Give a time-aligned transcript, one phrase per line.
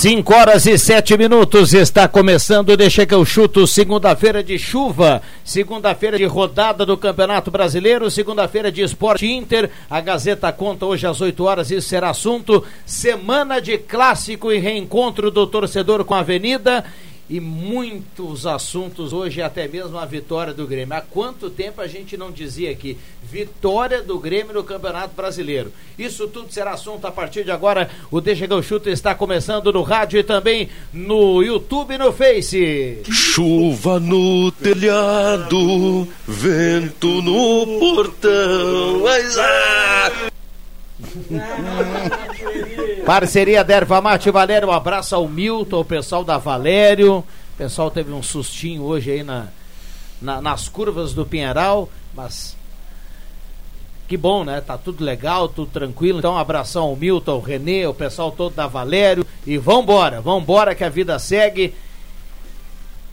[0.00, 6.16] Cinco horas e sete minutos está começando, deixa que eu chuto, segunda-feira de chuva, segunda-feira
[6.16, 11.42] de rodada do Campeonato Brasileiro, segunda-feira de Esporte Inter, a Gazeta conta hoje às 8
[11.42, 16.84] horas, isso será assunto, semana de clássico e reencontro do torcedor com a Avenida
[17.28, 20.96] e muitos assuntos hoje, até mesmo a vitória do Grêmio.
[20.96, 22.96] Há quanto tempo a gente não dizia aqui?
[23.22, 25.72] Vitória do Grêmio no Campeonato Brasileiro.
[25.98, 27.90] Isso tudo será assunto a partir de agora.
[28.10, 32.12] O Deixa que eu chuto está começando no rádio e também no YouTube e no
[32.12, 33.02] Face.
[33.10, 39.00] Chuva no telhado, vento no portão.
[39.02, 40.37] Mas, ah!
[43.06, 47.18] Parceria da Erva Mate Valério, um abraço ao Milton, o pessoal da Valério.
[47.18, 49.48] O pessoal teve um sustinho hoje aí na,
[50.20, 52.56] na, nas curvas do Pinheiral, mas
[54.08, 54.60] que bom, né?
[54.60, 56.18] Tá tudo legal, tudo tranquilo.
[56.18, 59.26] Então, um abração ao Milton, ao Renê, o pessoal todo da Valério.
[59.46, 61.74] E vambora, vambora que a vida segue.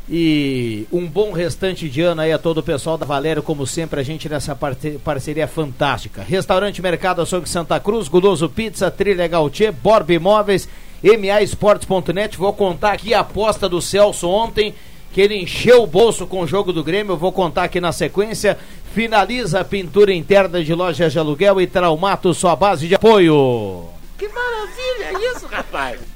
[0.07, 3.99] E um bom restante de ano aí a todo o pessoal da Valério, como sempre,
[3.99, 4.55] a gente nessa
[5.03, 6.21] parceria fantástica.
[6.21, 10.69] Restaurante Mercado Açougue Santa Cruz, Guloso Pizza, Trilha Gautier, Borb Imóveis,
[11.03, 12.37] MAEsportes.net.
[12.37, 14.75] Vou contar aqui a aposta do Celso ontem,
[15.11, 17.17] que ele encheu o bolso com o jogo do Grêmio.
[17.17, 18.59] Vou contar aqui na sequência.
[18.93, 23.85] Finaliza a pintura interna de lojas de aluguel e Traumato, sua base de apoio.
[24.19, 26.14] Que maravilha isso, rapaz!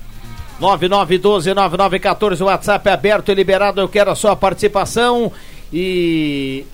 [0.60, 5.32] 9912-9914, o WhatsApp é aberto e liberado, eu quero a sua participação
[5.72, 6.66] e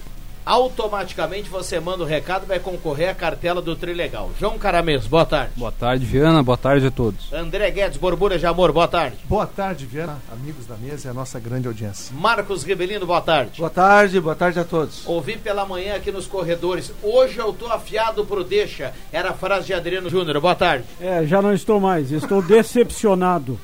[0.46, 4.29] automaticamente você manda o recado e vai concorrer à cartela do Trilegal.
[4.40, 5.51] João Caramês, boa tarde.
[5.56, 7.34] Boa tarde, Viana, boa tarde a todos.
[7.34, 9.18] André Guedes, Borbura de Amor, boa tarde.
[9.25, 12.16] Boa tarde, Viana, amigos da mesa e a nossa grande audiência.
[12.16, 13.57] Marcos Rebelino, boa tarde.
[13.57, 15.02] Boa tarde, boa tarde a todos.
[15.07, 19.66] Ouvi pela manhã aqui nos corredores, hoje eu tô afiado pro deixa, era a frase
[19.67, 20.85] de Adriano Júnior, boa tarde.
[21.02, 23.59] É, já não estou mais, estou decepcionado.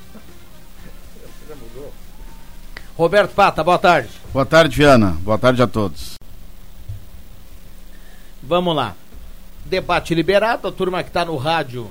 [2.96, 4.10] Roberto Pata, boa tarde.
[4.32, 5.16] Boa tarde, Viana.
[5.22, 6.14] Boa tarde a todos.
[8.42, 8.94] Vamos lá.
[9.64, 11.90] Debate liberado, a turma que está no rádio,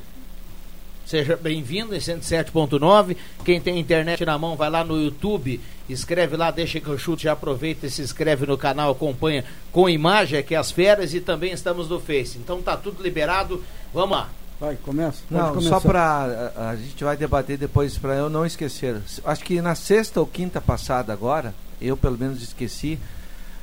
[1.06, 3.18] seja bem-vindo em 107.9.
[3.44, 7.24] Quem tem internet na mão, vai lá no YouTube, escreve lá, deixa que eu chute,
[7.24, 11.52] já aproveita e se inscreve no canal, acompanha com imagem aqui as férias e também
[11.52, 12.38] estamos no Face.
[12.38, 13.64] Então tá tudo liberado.
[13.94, 14.30] Vamos lá.
[14.62, 15.24] Vai, começa.
[15.28, 19.02] Não, só para a, a, gente vai debater depois para eu não esquecer.
[19.26, 21.52] Acho que na sexta ou quinta passada agora,
[21.82, 23.00] eu pelo menos esqueci,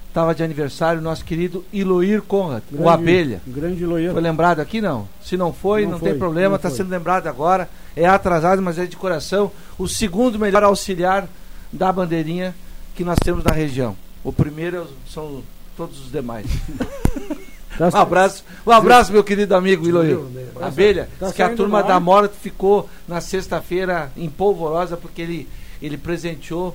[0.09, 3.41] estava de aniversário o nosso querido Iloir Conrad, grande, o Abelha.
[3.47, 4.11] Grande Iloir.
[4.11, 5.09] Foi lembrado aqui não?
[5.23, 7.71] Se não foi, não, não foi, tem problema, está sendo lembrado agora.
[7.95, 9.53] É atrasado, mas é de coração.
[9.79, 11.29] O segundo melhor auxiliar
[11.73, 12.57] da bandeirinha
[12.97, 13.97] que nós temos na região.
[14.25, 15.45] O primeiro são
[15.77, 16.47] todos os demais.
[17.79, 20.19] Tá um abraço, um abraço, meu querido amigo Iloir.
[20.61, 25.49] Abelha, tá que a turma da Morte ficou na sexta-feira em polvorosa porque ele,
[25.81, 26.75] ele presenteou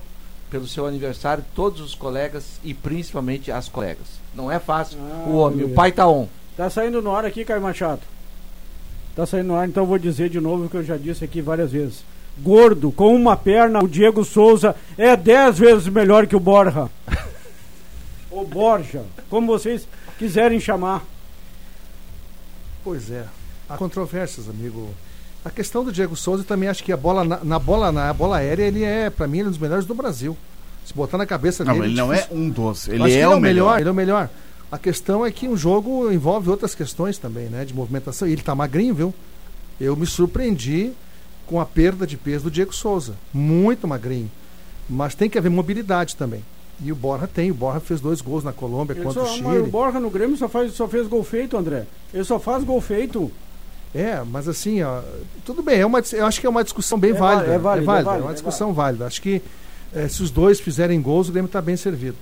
[0.50, 4.06] pelo seu aniversário todos os colegas e principalmente as colegas.
[4.34, 6.26] Não é fácil ah, o homem, o pai tá on.
[6.56, 8.00] Tá saindo no ar aqui, Caio Machado.
[9.14, 11.42] Tá saindo no ar, então vou dizer de novo o que eu já disse aqui
[11.42, 12.02] várias vezes.
[12.38, 16.88] Gordo, com uma perna, o Diego Souza é dez vezes melhor que o Borja.
[18.30, 19.86] o Borja, como vocês
[20.18, 21.04] quiserem chamar.
[22.82, 23.24] Pois é.
[23.68, 24.90] Há controvérsias, amigo.
[25.44, 28.38] A questão do Diego Souza também acho que a bola na, na bola na bola
[28.38, 30.36] aérea ele é para mim ele é um dos melhores do Brasil.
[30.84, 33.28] Se botar na cabeça não, dele, ele não é um dos, ele, é, ele é,
[33.28, 33.80] o melhor.
[33.80, 34.28] Ele é o melhor.
[34.70, 38.26] A questão é que um jogo envolve outras questões também, né, de movimentação.
[38.26, 39.14] E ele tá magrinho, viu?
[39.80, 40.92] Eu me surpreendi
[41.46, 44.30] com a perda de peso do Diego Souza, muito magrinho.
[44.88, 46.44] Mas tem que haver mobilidade também.
[46.82, 49.36] E o Borja tem, o Borja fez dois gols na Colômbia ele contra só, o
[49.36, 49.58] Chile.
[49.58, 51.86] o Borja no Grêmio só, faz, só fez gol feito, André.
[52.12, 53.30] Ele só faz gol feito.
[53.94, 55.02] É, mas assim, ó,
[55.44, 57.54] tudo bem, é uma, eu acho que é uma discussão bem é válida.
[57.54, 59.06] É, válida, é, válida, é, é uma discussão válida.
[59.06, 59.40] Acho que
[59.94, 62.16] é, se os dois fizerem gols, o Grêmio está bem servido.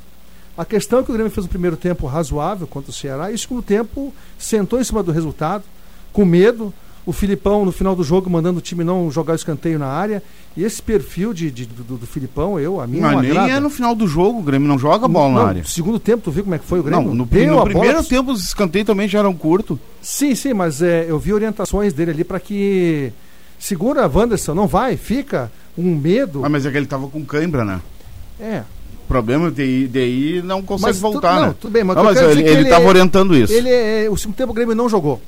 [0.57, 3.35] A questão é que o Grêmio fez o primeiro tempo razoável contra o Ceará e
[3.35, 5.65] o segundo tempo sentou em cima do resultado,
[6.13, 6.75] com medo.
[7.05, 10.23] O Filipão no final do jogo mandando o time não jogar o escanteio na área.
[10.57, 13.53] E esse perfil de, de do, do, Filipão, eu, a mim Mas nem agrada.
[13.53, 15.63] é no final do jogo, o Grêmio não joga a bola não, na área.
[15.63, 17.07] No segundo tempo, tu viu como é que foi o Grêmio?
[17.07, 18.05] Não, no, Deu no primeiro bola.
[18.09, 19.79] tempo os escanteios também já eram curtos.
[20.03, 23.11] Sim, sim, mas é, eu vi orientações dele ali para que
[23.59, 26.45] segura Wanderson, não vai, fica um medo.
[26.45, 27.81] Ah, mas é que ele tava com cãibra, né?
[28.39, 28.63] É.
[29.05, 31.55] O problema é que daí não consegue Mas tu- voltar, não, né?
[31.61, 33.53] tudo bem, mas Não, eu mas quero ele, ele ele tava é- orientando isso.
[33.53, 35.21] Ele é, o segundo tempo o Grêmio não jogou.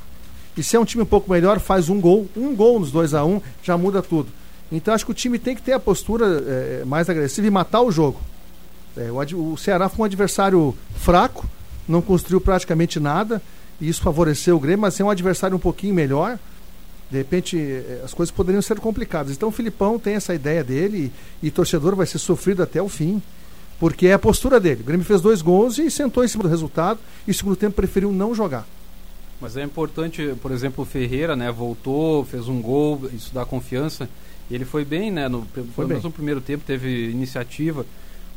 [0.56, 3.14] E se é um time um pouco melhor, faz um gol, um gol nos 2
[3.14, 4.28] a 1 um, já muda tudo.
[4.70, 7.82] Então acho que o time tem que ter a postura é, mais agressiva e matar
[7.82, 8.20] o jogo.
[8.96, 11.46] É, o, o Ceará foi um adversário fraco,
[11.88, 13.42] não construiu praticamente nada,
[13.80, 16.38] e isso favoreceu o Grêmio, mas é um adversário um pouquinho melhor.
[17.10, 19.32] De repente é, as coisas poderiam ser complicadas.
[19.32, 21.12] Então o Filipão tem essa ideia dele
[21.42, 23.20] e, e torcedor vai ser sofrido até o fim.
[23.78, 24.82] Porque é a postura dele.
[24.82, 28.12] O Grêmio fez dois gols e sentou em cima do resultado e segundo tempo preferiu
[28.12, 28.64] não jogar.
[29.40, 34.08] Mas é importante, por exemplo, o Ferreira, né, voltou, fez um gol, isso dá confiança.
[34.50, 36.10] Ele foi bem, né, no, pelo Foi menos bem.
[36.10, 37.84] no primeiro tempo teve iniciativa.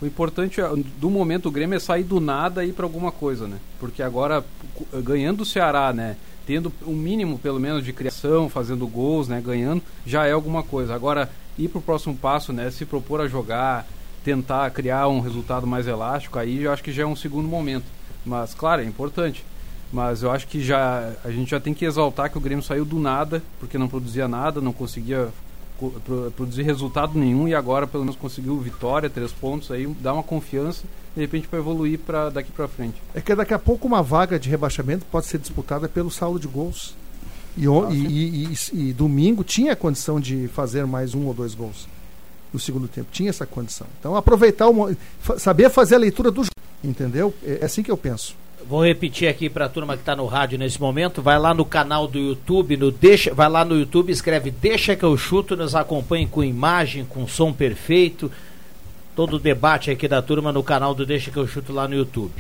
[0.02, 3.12] O importante é, do momento o Grêmio é sair do nada e ir para alguma
[3.12, 3.58] coisa, né?
[3.80, 4.44] Porque agora
[4.76, 6.16] cu- ganhando o Ceará, né,
[6.46, 10.94] tendo um mínimo pelo menos de criação, fazendo gols, né, ganhando, já é alguma coisa.
[10.96, 13.88] Agora ir para o próximo passo, né, se propor a jogar,
[14.24, 17.86] tentar criar um resultado mais elástico, aí eu acho que já é um segundo momento.
[18.26, 19.44] Mas claro, é importante.
[19.92, 22.84] Mas eu acho que já a gente já tem que exaltar que o Grêmio saiu
[22.84, 25.30] do nada, porque não produzia nada, não conseguia
[25.78, 30.14] co- pro- produzir resultado nenhum e agora pelo menos conseguiu vitória, três pontos aí, dá
[30.14, 30.84] uma confiança,
[31.16, 33.02] de repente para evoluir para daqui para frente.
[33.16, 36.48] É que daqui a pouco uma vaga de rebaixamento pode ser disputada pelo saldo de
[36.48, 36.94] gols.
[37.56, 41.34] E, on- e- e- e- e domingo tinha a condição de fazer mais um ou
[41.34, 41.88] dois gols
[42.54, 43.08] no segundo tempo.
[43.12, 43.88] Tinha essa condição.
[44.00, 44.96] Então aproveitar, o,
[45.40, 46.52] saber fazer a leitura do jogo.
[46.84, 47.34] Entendeu?
[47.44, 48.36] É, é assim que eu penso.
[48.66, 51.22] Vou repetir aqui para a turma que está no rádio nesse momento.
[51.22, 55.06] Vai lá no canal do YouTube, no deixa, vai lá no YouTube, escreve Deixa que
[55.06, 58.32] eu chuto, nos acompanhe com imagem, com som perfeito.
[59.16, 61.96] Todo o debate aqui da turma no canal do Deixa que eu chuto lá no
[61.96, 62.34] YouTube.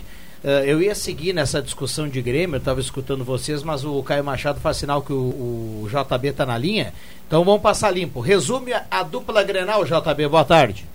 [0.43, 4.23] Eh, eu ia seguir nessa discussão de Grêmio, eu estava escutando vocês, mas o Caio
[4.23, 6.93] Machado faz sinal que o, o JB está na linha.
[7.27, 8.19] Então vamos passar limpo.
[8.19, 10.27] Resume a, a dupla Grenal, JB.
[10.27, 10.85] Boa tarde.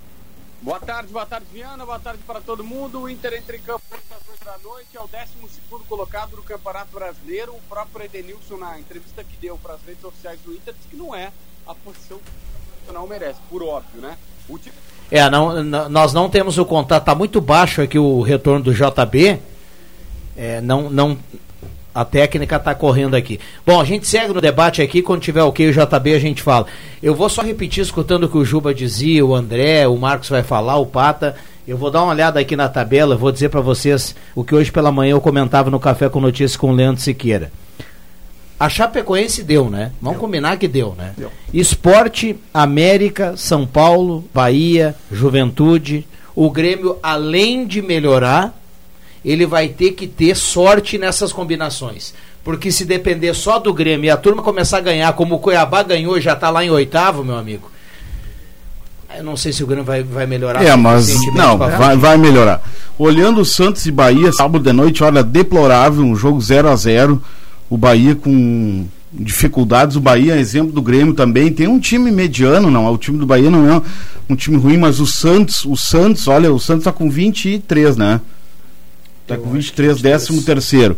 [0.62, 1.84] Boa tarde, boa tarde, Viana.
[1.84, 3.00] Boa tarde para todo mundo.
[3.00, 4.96] O Inter entra em campo às 8 da noite.
[4.96, 7.52] É o 12 colocado no Campeonato Brasileiro.
[7.52, 10.94] O próprio Edenilson, na entrevista que deu para as redes oficiais do Inter, disse que
[10.94, 11.32] não é
[11.66, 12.20] a posição
[12.86, 14.16] que o merece, por óbvio, né?
[14.48, 14.74] O time
[15.10, 19.40] É, não, nós não temos o contato, tá muito baixo aqui o retorno do JB.
[20.36, 21.18] É, não, não,
[21.94, 23.38] a técnica tá correndo aqui.
[23.66, 26.66] Bom, a gente segue no debate aqui, quando tiver ok o JB a gente fala.
[27.02, 30.42] Eu vou só repetir escutando o que o Juba dizia, o André, o Marcos vai
[30.42, 31.36] falar, o Pata.
[31.66, 34.72] Eu vou dar uma olhada aqui na tabela, vou dizer para vocês o que hoje
[34.72, 37.52] pela manhã eu comentava no Café com Notícias com o Leandro Siqueira.
[38.58, 39.90] A Chapecoense deu, né?
[40.00, 41.14] Vamos combinar que deu, né?
[41.16, 41.30] Deu.
[41.52, 46.06] Esporte, América, São Paulo, Bahia, Juventude.
[46.34, 48.54] O Grêmio, além de melhorar,
[49.24, 52.14] ele vai ter que ter sorte nessas combinações.
[52.44, 55.82] Porque se depender só do Grêmio e a turma começar a ganhar, como o Cuiabá
[55.82, 57.70] ganhou já está lá em oitavo, meu amigo.
[59.16, 60.64] Eu não sei se o Grêmio vai, vai melhorar.
[60.64, 62.62] É, mas não, vai, vai melhorar.
[62.98, 67.22] Olhando o Santos e Bahia, sábado de noite, olha, deplorável, um jogo 0 a 0
[67.68, 71.52] O Bahia com dificuldades, o Bahia é exemplo do Grêmio também.
[71.52, 73.82] Tem um time mediano, não, o time do Bahia não é
[74.28, 78.20] um time ruim, mas o Santos, o Santos, olha, o Santos tá com 23, né?
[79.26, 80.96] Tá com 23, décimo terceiro.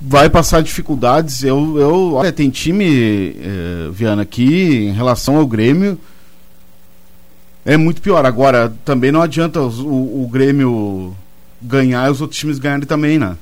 [0.00, 1.42] Vai passar dificuldades.
[1.42, 5.98] Eu, eu, olha, tem time, eh, Viana, aqui em relação ao Grêmio.
[7.64, 8.24] É muito pior.
[8.24, 11.16] Agora, também não adianta o, o Grêmio
[11.60, 13.36] ganhar e os outros times ganharem também, né?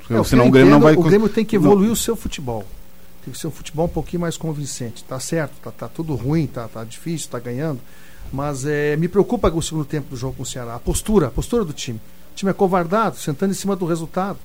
[0.00, 0.96] Porque É, senão o Grêmio não entendo, vai.
[0.96, 2.64] O Grêmio tem que não- evoluir o seu futebol.
[3.24, 5.04] Tem que ser um futebol um pouquinho mais convincente.
[5.04, 7.80] Tá certo, tá, tá tudo ruim, tá, tá difícil, tá ganhando.
[8.32, 10.74] Mas é, me preocupa o segundo tempo do jogo com o Ceará.
[10.74, 12.00] A postura, a postura do time.
[12.32, 14.38] O time é covardado, sentando em cima do resultado.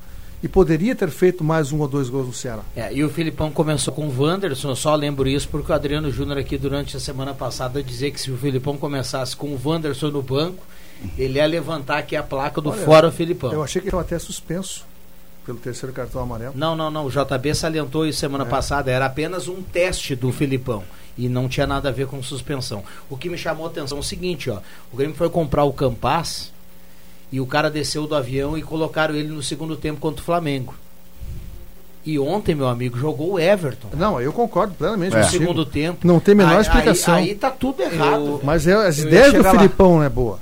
[0.43, 2.61] E poderia ter feito mais um ou dois gols no Ceará.
[2.75, 6.11] É, e o Filipão começou com o Wanderson, eu só lembro isso porque o Adriano
[6.11, 10.09] Júnior aqui durante a semana passada dizia que se o Filipão começasse com o Wanderson
[10.11, 10.63] no banco,
[11.17, 13.51] ele ia levantar aqui a placa do Olha, Fora Filipão.
[13.51, 14.85] Eu achei que estava até suspenso
[15.43, 16.53] pelo terceiro cartão amarelo.
[16.55, 17.05] Não, não, não.
[17.05, 18.47] O JB salientou isso semana É.
[18.47, 18.91] passada.
[18.91, 20.83] Era apenas um teste do Filipão.
[21.17, 22.83] E não tinha nada a ver com suspensão.
[23.09, 24.59] O que me chamou a atenção é o seguinte, ó.
[24.93, 26.51] O Grêmio foi comprar o Campas
[27.31, 30.73] e o cara desceu do avião e colocaram ele no segundo tempo contra o Flamengo.
[32.05, 33.89] E ontem, meu amigo, jogou o Everton.
[33.93, 35.43] Não, eu concordo plenamente No contigo.
[35.43, 36.07] segundo tempo.
[36.07, 37.15] Não tem a menor Aí- explicação.
[37.15, 38.39] Aí, aí tá tudo errado.
[38.43, 39.59] Mas é, as Eu ia ideias do chegar lá.
[39.59, 40.39] Filipão é boa.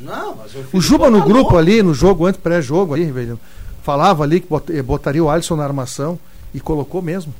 [0.00, 1.56] Não, mas o, O Juba Filipão no tá grupo louco.
[1.58, 3.40] ali, no jogo, antes pré-jogo ali, velho,
[3.82, 6.16] falava ali que eh, botaria o Alisson na armação
[6.54, 7.34] e colocou mesmo.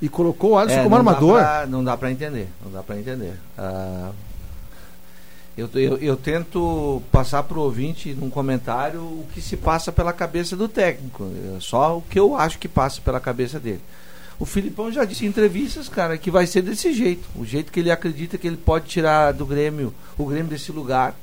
[0.00, 1.38] E colocou o Alisson É, como não dá armador.
[1.40, 3.34] pra- não dá para entender, não dá para entender.
[3.58, 4.10] Ah,
[5.60, 10.12] eu, eu, eu tento passar para o ouvinte num comentário o que se passa pela
[10.12, 13.80] cabeça do técnico, é só o que eu acho que passa pela cabeça dele.
[14.38, 17.28] O Filipão já disse em entrevistas, cara, que vai ser desse jeito.
[17.36, 21.14] O jeito que ele acredita que ele pode tirar do Grêmio, o Grêmio desse lugar,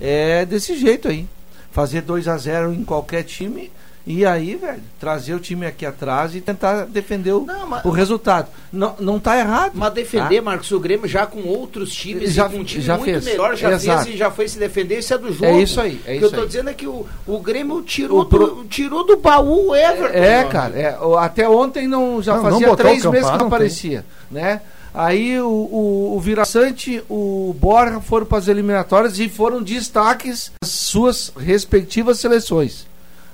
[0.00, 1.28] é desse jeito aí.
[1.70, 3.70] Fazer 2 a 0 em qualquer time
[4.06, 7.90] e aí, velho, trazer o time aqui atrás e tentar defender o, Não, mas- o
[7.90, 8.46] resultado.
[8.72, 9.72] Não, não tá errado.
[9.74, 10.42] Mas defender, tá?
[10.42, 13.24] Marcos, o Grêmio já com outros times Já- e com um time já muito fez.
[13.24, 14.04] melhor, já Exato.
[14.04, 15.44] fez e já foi se defender, isso é do jogo.
[15.46, 16.46] É isso aí, é o que isso eu tô aí.
[16.46, 20.16] dizendo é que o, o Grêmio tirou, O pro- do, tirou do baú o Everton.
[20.16, 20.50] É, mano.
[20.50, 23.38] cara, é, até ontem não já Não, não fazia botou três meses que não não
[23.38, 23.46] tem.
[23.48, 24.60] aparecia, né?
[24.94, 30.70] Aí o, o, o Viraçante, o Borja foram para as eliminatórias e foram destaques das
[30.70, 32.86] suas respectivas seleções.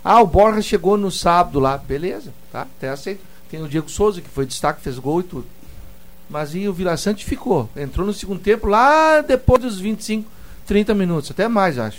[0.05, 2.63] Ah, o Borja chegou no sábado lá, beleza, tá?
[2.63, 3.21] Até aceito.
[3.51, 5.47] Tem o Diego Souza que foi destaque, fez gol e tudo.
[6.29, 10.29] Mas e o Viraçante ficou, entrou no segundo tempo lá depois dos 25,
[10.67, 11.99] 30 minutos, até mais, acho.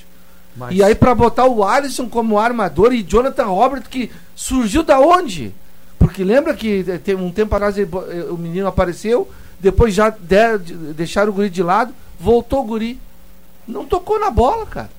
[0.57, 4.99] Mas- E aí pra botar o Alisson como armador e Jonathan Robert que surgiu da
[4.99, 5.53] onde?
[5.99, 9.29] Porque lembra que eh, tem um tempo atrás ele eh, o menino apareceu,
[9.59, 12.99] depois já der- deixaram o guri de lado, voltou o guri.
[13.67, 14.89] Não tocou na bola, cara.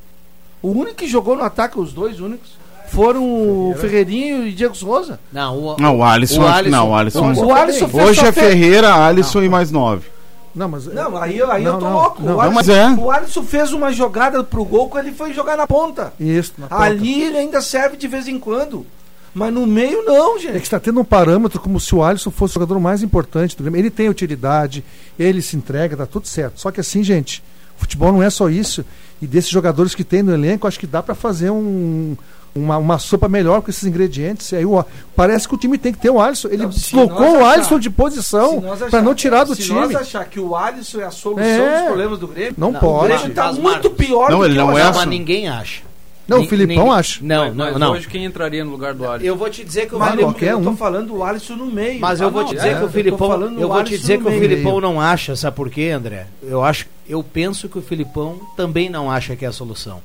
[0.63, 2.51] O único que jogou no ataque, os dois únicos,
[2.89, 3.23] foram
[3.71, 5.19] o Ferreirinho e o Diego Souza.
[5.33, 7.33] Não, o, Não, o Alisson, O acho que Alisson- não, o Alisson.
[7.33, 10.07] O, o Alisson fez Hoje é fe- Ferreira, Alisson e mais nove.
[10.55, 10.87] Não, mas.
[10.87, 12.23] Não, aí, aí eu Não, tô não, louco.
[12.23, 12.37] não.
[12.37, 12.89] o, Alisson, mas é.
[12.91, 16.13] o Alisson fez uma jogada pro gol quando ele foi jogar na ponta.
[16.21, 16.83] Isso, na ponta.
[16.83, 18.87] Ali ele ainda serve de vez em quando.
[19.35, 20.53] Mas no meio não, É gente.
[20.53, 23.65] que está tendo um parâmetro como se o Alisson fosse o jogador mais importante do
[23.65, 23.81] Grêmio.
[23.81, 24.85] Ele tem utilidade,
[25.19, 26.61] ele se entrega, tá tudo certo.
[26.61, 27.43] Só que assim, gente,
[27.77, 28.85] futebol não é só isso.
[29.21, 32.17] E desses jogadores que tem no elenco, acho que dá para fazer um,
[32.55, 34.53] uma, uma sopa melhor com esses ingredientes.
[34.53, 34.85] E aí, o-
[35.17, 36.49] parece que o time tem que ter o Alisson.
[36.49, 39.63] Ele se deslocou nós o achar- Alisson de Se posição para não tirar do se
[39.63, 39.81] time.
[39.81, 41.77] nós achar que o Alisson é a solução É.
[41.79, 43.09] dos problemas do Grêmio, Não, Não, o pode.
[43.15, 44.99] Grêmio tá Mas, muito pior não, do ele que não eu é achava.
[45.01, 45.83] mas ninguém acha.
[46.27, 47.19] Não, o Ni- Filipão ninguém- acha.
[47.23, 47.93] Não, mas, não, mas não.
[47.93, 49.27] hoje quem entraria no lugar do Alisson?
[49.27, 50.77] Eu vou te dizer que o Filipão- qualquer eu tô um.
[50.77, 52.01] falando o Alisson no meio.
[52.01, 53.89] Mas eu Ah, vou não, te dizer é, que o Filipão, eu o vou te
[53.89, 54.31] Alisson dizer que o.
[54.31, 56.27] Filipão não acha, sabe por quê, André?
[56.43, 60.01] Eu acho, eu penso que o Filipão também não acha que é a solução.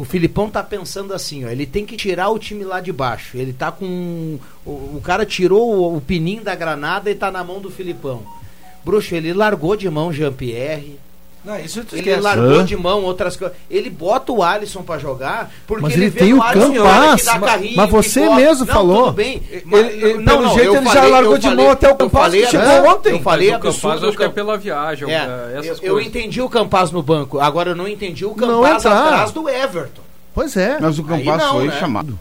[0.00, 3.36] O Filipão tá pensando assim, ó, ele tem que tirar o time lá de baixo.
[3.36, 7.44] Ele tá com o, o cara tirou o, o pininho da granada e tá na
[7.44, 8.22] mão do Filipão.
[8.82, 10.98] Bruxo, ele largou de mão Jean-Pierre.
[11.42, 12.20] Não, isso tu Ele esquece.
[12.20, 12.64] largou Hã?
[12.64, 13.56] de mão outras coisas.
[13.70, 17.50] Ele bota o Alisson pra jogar porque Mas ele, ele tem o que dá mas-
[17.50, 19.04] carrinho, mas você mesmo Não, falou.
[19.04, 19.42] Tudo bem.
[19.50, 21.86] Ele- Mas- ele- pelo jeito, eu ele já falei- largou eu de mão falei- até
[21.88, 23.12] o eu Campaz, falei que chegou absurdo, ontem.
[23.12, 24.08] Eu falei Mas o Campaz absurdo.
[24.08, 27.40] acho que é pela viagem, É, é, essas eu, eu entendi o Campaz no banco.
[27.40, 30.02] Agora eu não entendi o Não Campaz atrás do Everton.
[30.34, 30.78] Pois é.
[30.78, 31.76] Mas o Campaz não, foi né?
[31.80, 32.18] chamado.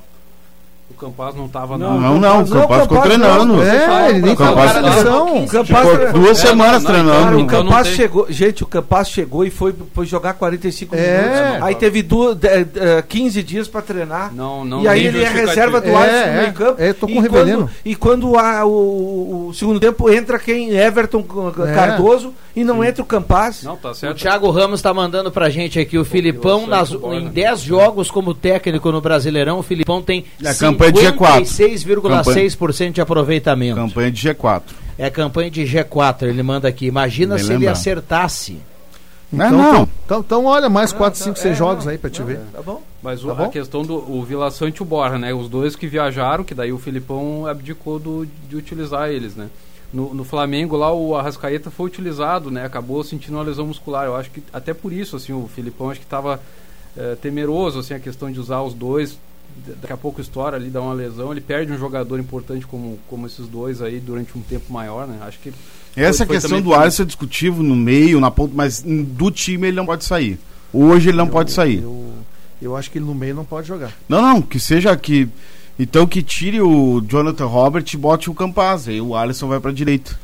[1.00, 1.98] O Campaz não tava Não.
[1.98, 3.64] Não, não, o Não, Campaz ficou treinando.
[3.64, 4.72] É, ele nem o Campaz.
[4.72, 7.24] O Campaz Ficou duas É, semanas treinando.
[7.24, 7.96] Cara, o Então Campaz tem.
[7.96, 8.26] chegou.
[8.30, 11.22] Gente, o Campaz chegou e foi, foi jogar 45 É.
[11.22, 11.64] minutos.
[11.64, 14.34] Aí teve duas, de- eh, 15 dias pra treinar.
[14.36, 16.42] Não, não e aí ele é reserva do É, Alisson no é.
[16.42, 16.82] meio campo.
[16.82, 20.72] É, tô com e o quando, e quando a- o, o segundo tempo entra quem?
[20.76, 21.24] Everton
[21.66, 21.74] É.
[21.74, 23.64] Cardoso e não entra o Campaz.
[23.64, 24.18] Não, tá O certo.
[24.18, 28.34] Thiago Ramos tá mandando pra gente aqui o Filipão nas, o em 10 jogos como
[28.34, 31.42] técnico no Brasileirão, o Filipão tem É a campanha de G4.
[31.46, 33.76] 56,6% de aproveitamento.
[33.76, 34.62] Campanha de G4.
[34.98, 36.86] É campanha de G4, ele manda aqui.
[36.86, 37.76] Imagina Bem se ele lembrado.
[37.76, 38.58] acertasse.
[39.32, 39.70] Não, Então, não.
[39.70, 42.10] Então, então, então olha, mais 4, Não, 5, tá- 6 é, jogos não, aí pra
[42.10, 42.40] te não, ver.
[42.52, 42.82] Tá bom?
[43.02, 43.44] Mas o- Tá bom?
[43.46, 45.34] a questão do o Vila Sante e o Borja, né?
[45.34, 49.48] Os dois que viajaram, que daí o Filipão abdicou do, de utilizar eles, né?
[49.94, 52.66] No, no Flamengo lá o Arrascaeta foi utilizado, né?
[52.66, 54.06] Acabou sentindo uma lesão muscular.
[54.06, 56.40] Eu acho que até por isso, assim, o Filipão acho que estava
[57.22, 59.18] temeroso, assim, a questão de usar os dois.
[59.82, 63.28] Daqui a pouco estoura ali, dá uma lesão, ele perde um jogador importante como, como
[63.28, 65.20] esses dois aí durante um tempo maior, né?
[65.22, 65.54] Acho que
[65.96, 69.30] Essa Foi- foi questão também do Alisson é discutível no meio, na ponta, mas do
[69.30, 70.40] time ele não pode sair.
[70.74, 71.82] Hoje ele não pode sair.
[71.84, 72.14] Eu,
[72.62, 73.92] eu acho que ele no meio não pode jogar.
[74.08, 75.28] Não, não, que seja que.
[75.78, 78.88] Então que tire o Jonathan Robert e bote o Campaz.
[78.88, 80.18] Aí o Alisson vai pra direita.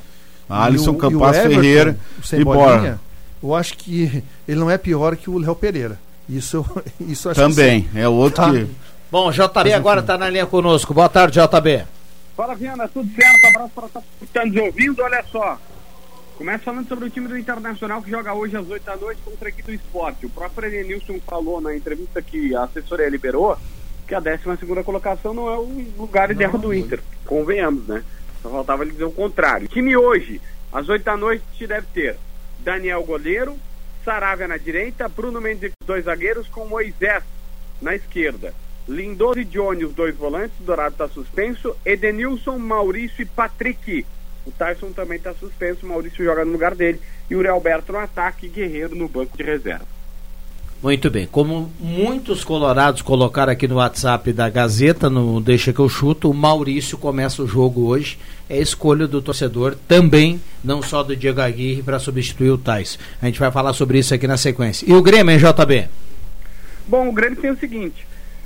[0.49, 1.97] Alisson, o- Campaz, Everton, Ferreira
[2.33, 2.99] e Borja.
[3.43, 5.99] Eu acho que ele não é pior que o Léo Pereira.
[6.27, 7.87] Isso, eu- isso eu acho Também.
[7.93, 8.51] É outro Tá.
[8.51, 8.67] que.
[9.15, 10.93] Bom, JB agora tá na linha conosco.
[10.93, 11.85] Boa tarde, JB.
[12.35, 13.45] Fala, Viana, tudo certo?
[13.45, 15.01] Abraço para todos que estão nos ouvindo.
[15.01, 15.57] Olha só.
[16.37, 19.47] Começa falando sobre o time do Internacional que joga hoje às 8 da noite contra
[19.47, 20.25] a equipe do esporte.
[20.25, 23.57] O próprio Edenilson falou na entrevista que a assessoria liberou
[24.05, 26.99] que a 12 colocação não é o lugar ideal do Inter.
[27.25, 28.03] Convenhamos, né?
[28.41, 29.69] Só faltava ele dizer o contrário.
[29.69, 30.41] Time hoje,
[30.73, 32.17] às 8 da noite, deve ter
[32.59, 33.57] Daniel goleiro,
[34.03, 37.23] Saravia na direita, Bruno Mendes dois zagueiros com Moisés
[37.81, 38.53] na esquerda.
[38.87, 44.05] Lindoso e Johnny, os dois volantes, Dourado está suspenso, Edenilson, Maurício e Patrick
[44.45, 47.91] O Tyson também está suspenso, o Maurício joga no lugar dele e o Uri Alberto
[47.91, 49.95] no ataque, Guerreiro no banco de reserva.
[50.83, 51.25] Muito bem.
[51.25, 56.33] Como muitos colorados colocaram aqui no WhatsApp da Gazeta, no Deixa que eu chuto, o
[56.33, 58.19] Maurício começa o jogo hoje.
[58.47, 62.99] É escolha do torcedor também, não só do Diego Aguirre, para substituir o Tais.
[63.19, 64.85] A gente vai falar sobre isso aqui na sequência.
[64.87, 65.87] E o Grêmio, hein, JB?
[66.87, 68.05] Bom, o Grêmio tem o seguinte.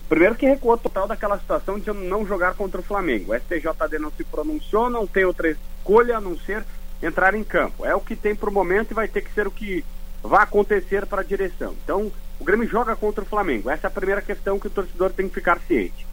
[0.10, 3.32] Primeiro que recuou total daquela situação de não jogar contra o Flamengo.
[3.32, 6.66] O STJD não se pronunciou, não tem outra escolha a não ser
[7.01, 7.86] entrar em campo.
[7.86, 9.86] É o que tem para o momento e vai ter que ser o que
[10.24, 11.75] vai acontecer para a direção.
[11.84, 13.70] Então, o Grêmio joga contra o Flamengo.
[13.70, 16.08] Essa é a primeira questão que o torcedor tem que ficar ciente.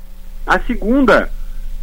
[0.47, 1.31] A segunda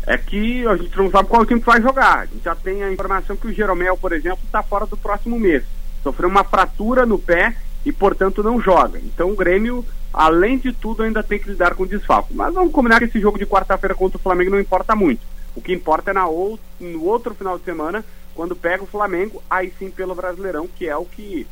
[0.05, 2.19] é que a gente não sabe qual time vai jogar.
[2.19, 5.39] A gente já tem a informação que o Jeromel, por exemplo, está fora do próximo
[5.39, 5.63] mês.
[6.03, 7.55] Sofreu uma fratura no pé
[7.85, 8.99] e, portanto, não joga.
[8.99, 12.33] Então, o Grêmio, além de tudo, ainda tem que lidar com desfalque.
[12.33, 15.21] Mas vamos combinar que esse jogo de quarta-feira contra o Flamengo não importa muito.
[15.55, 18.05] O que importa é na ou, no outro final de semana,
[18.35, 21.47] quando pega o Flamengo, aí sim pelo Brasileirão, que é o que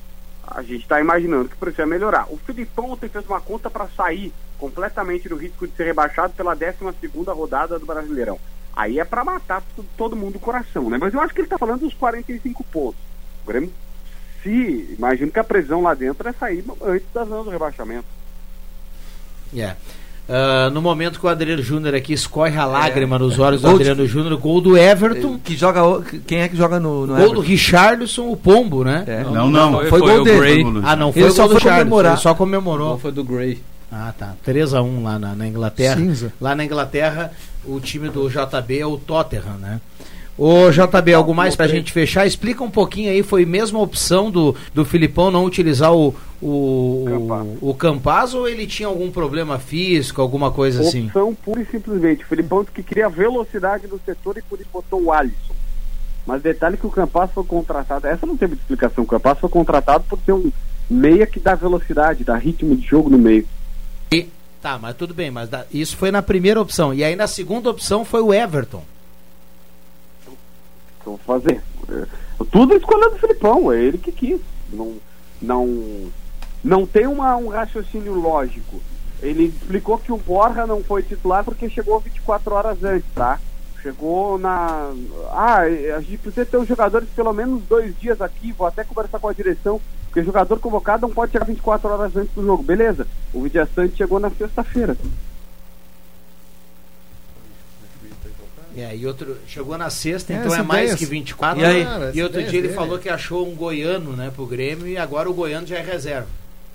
[0.46, 2.28] a gente está imaginando que precisa melhorar.
[2.30, 6.56] O Filipão ontem fez uma conta para sair completamente do risco de ser rebaixado pela
[6.56, 6.76] 12
[7.28, 8.40] rodada do Brasileirão.
[8.76, 9.64] Aí é para matar
[9.98, 10.98] todo mundo o coração, né?
[11.00, 13.00] Mas eu acho que ele está falando dos 45 pontos.
[13.44, 13.72] O Grêmio,
[14.42, 18.06] se imagino que a prisão lá dentro é sair antes das anos do rebaixamento.
[19.54, 19.78] Yeah.
[20.30, 23.20] Uh, no momento que o Adriano Júnior aqui escorre a lágrima é.
[23.20, 25.38] nos olhos do Adriano Júnior, gol do Everton.
[25.44, 25.82] Que joga,
[26.26, 27.34] quem é que joga no, no Gol Everton?
[27.36, 29.04] do Richardson, o Pombo, né?
[29.08, 29.24] É.
[29.24, 30.64] Não, não, não, foi, foi, foi gol dele.
[30.84, 32.92] Ah, não foi ele gol do Richardson, só comemorou.
[32.92, 33.62] Não, foi do Gray.
[33.92, 34.36] Ah, tá.
[34.48, 35.98] 3x1 lá na, na Inglaterra.
[35.98, 36.32] Cinza.
[36.40, 37.34] Lá na Inglaterra,
[37.66, 39.82] o time do JB é o Tottenham, né?
[40.44, 42.26] Ô JB, algo mais pra gente fechar?
[42.26, 47.06] Explica um pouquinho aí, foi mesmo a opção do, do Filipão não utilizar o, o,
[47.62, 51.06] o, o Campaz ou ele tinha algum problema físico, alguma coisa opção assim?
[51.06, 52.24] Opção pura e simplesmente.
[52.24, 55.54] O Filipão disse que queria velocidade no setor e por isso botou o Alisson.
[56.26, 60.06] Mas detalhe que o Campaz foi contratado, essa não teve explicação, o Campaz foi contratado
[60.10, 60.52] por ser um
[60.90, 63.48] meia que dá velocidade, dá ritmo de jogo no meio.
[64.12, 64.28] E,
[64.60, 66.92] tá, mas tudo bem, mas isso foi na primeira opção.
[66.92, 68.84] E aí na segunda opção foi o Everton
[71.02, 71.62] que eu vou fazer?
[71.90, 72.06] É,
[72.52, 74.40] tudo escolha do Filipão, é ele que quis.
[74.72, 74.96] Não,
[75.42, 76.12] não,
[76.64, 78.82] não tem uma, um raciocínio lógico.
[79.22, 83.40] Ele explicou que o Borja não foi titular porque chegou 24 horas antes, tá?
[83.82, 84.92] Chegou na.
[85.32, 88.52] Ah, a gente precisa ter os jogadores pelo menos dois dias aqui.
[88.52, 92.34] Vou até conversar com a direção, porque jogador convocado não pode chegar 24 horas antes
[92.34, 92.64] do jogo.
[92.64, 94.96] Beleza, o Vidia chegou na sexta-feira.
[98.76, 101.62] É, e outro chegou na sexta, é, então é mais que 24.
[101.62, 104.88] E, aí, cara, e outro dia ele falou que achou um goiano, né, pro Grêmio
[104.88, 106.28] e agora o goiano já é reserva.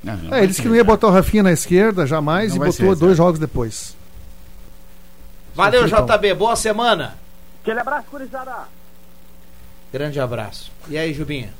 [0.04, 2.62] Não, não é, ele disse que não ia botar o Rafinha na esquerda jamais não
[2.62, 3.96] e botou dois jogos depois.
[5.54, 7.16] Valeu, JB, boa semana.
[7.62, 8.68] Aquele abraço, Curizada.
[9.90, 10.70] Grande abraço.
[10.88, 11.52] E aí, Jubinha?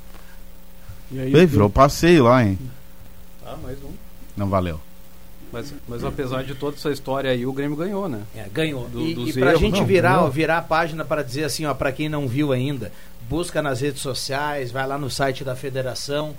[1.11, 2.59] E aí, Ei, virou passeio lá, hein?
[3.45, 3.93] Ah, mais um.
[4.37, 4.81] Não valeu.
[5.53, 8.23] Mas, mas apesar de toda essa história aí, o Grêmio ganhou, né?
[8.35, 8.89] É, ganhou.
[8.89, 11.75] Do, e, e pra erros, gente não, virar, virar a página para dizer assim, ó,
[11.75, 12.93] para quem não viu ainda,
[13.29, 16.35] busca nas redes sociais, vai lá no site da federação,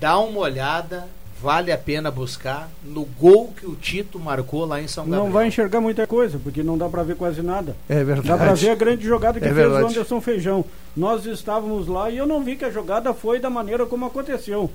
[0.00, 1.08] dá uma olhada,
[1.40, 5.24] vale a pena buscar no gol que o Tito marcou lá em São Gabriel.
[5.24, 7.76] Não vai enxergar muita coisa, porque não dá para ver quase nada.
[7.88, 8.28] É verdade.
[8.28, 10.64] Dá para ver a grande jogada que é fez o Anderson Feijão.
[10.96, 14.70] Nós estávamos lá e eu não vi que a jogada foi da maneira como aconteceu.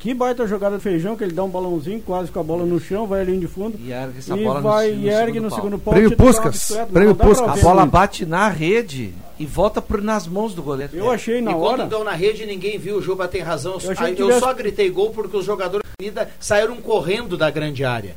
[0.00, 2.80] Que baita jogada de feijão, que ele dá um balãozinho quase com a bola no
[2.80, 3.78] chão, vai ali de fundo.
[3.78, 5.92] E ergue essa e bola vai, no, no, e ergue no segundo pau.
[5.92, 6.72] Prêmio Puscas.
[6.90, 7.58] Prêmio Puscas.
[7.58, 10.96] A bola bate na rede e volta por, nas mãos do goleiro.
[10.96, 11.76] Eu achei na e hora.
[11.76, 12.96] quando deu na rede, ninguém viu.
[12.96, 13.72] O Juba tem razão.
[13.74, 14.40] Eu, eu tivesse...
[14.40, 18.16] só gritei gol porque os jogadores da saíram correndo da grande área.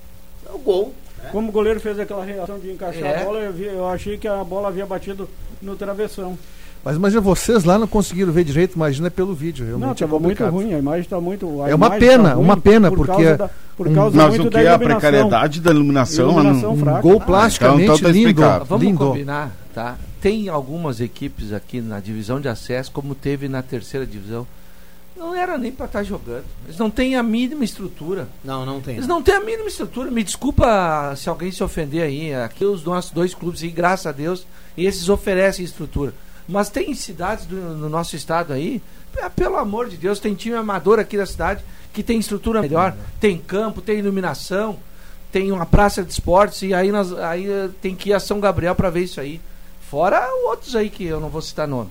[0.49, 0.93] É o gol.
[1.21, 1.29] Né?
[1.33, 3.21] Como o goleiro fez aquela reação de encaixar é.
[3.21, 5.29] a bola, eu, vi, eu achei que a bola havia batido
[5.61, 6.37] no travessão.
[6.83, 9.65] Mas imagina, vocês lá não conseguiram ver direito, imagina pelo vídeo.
[9.65, 11.63] Realmente não, estava é muito ruim, a imagem está muito.
[11.65, 13.23] É uma pena, tá uma pena, por porque.
[13.23, 16.29] Causa da, por causa Mas o que é a precariedade da iluminação?
[16.29, 18.65] iluminação um, um gol plasticamente ah, então, então tá lindo.
[18.65, 18.99] Vamos lindo.
[18.99, 19.97] combinar, tá?
[20.19, 24.45] Tem algumas equipes aqui na divisão de acesso, como teve na terceira divisão.
[25.15, 26.43] Não era nem para estar tá jogando.
[26.65, 28.27] Eles não têm a mínima estrutura.
[28.43, 28.95] Não, não tem.
[28.95, 30.11] Eles não têm a mínima estrutura.
[30.11, 32.33] Me desculpa se alguém se ofender aí.
[32.33, 34.45] Aqui os nossos dois clubes, e graças a Deus,
[34.77, 36.13] esses oferecem estrutura.
[36.47, 38.81] Mas tem cidades do, no nosso estado aí,
[39.35, 43.37] pelo amor de Deus, tem time amador aqui da cidade que tem estrutura melhor, tem
[43.37, 44.79] campo, tem iluminação,
[45.31, 48.39] tem uma praça de esportes e aí, nós, aí eh, tem que ir a São
[48.39, 49.39] Gabriel para ver isso aí.
[49.89, 51.89] Fora outros aí que eu não vou citar nome.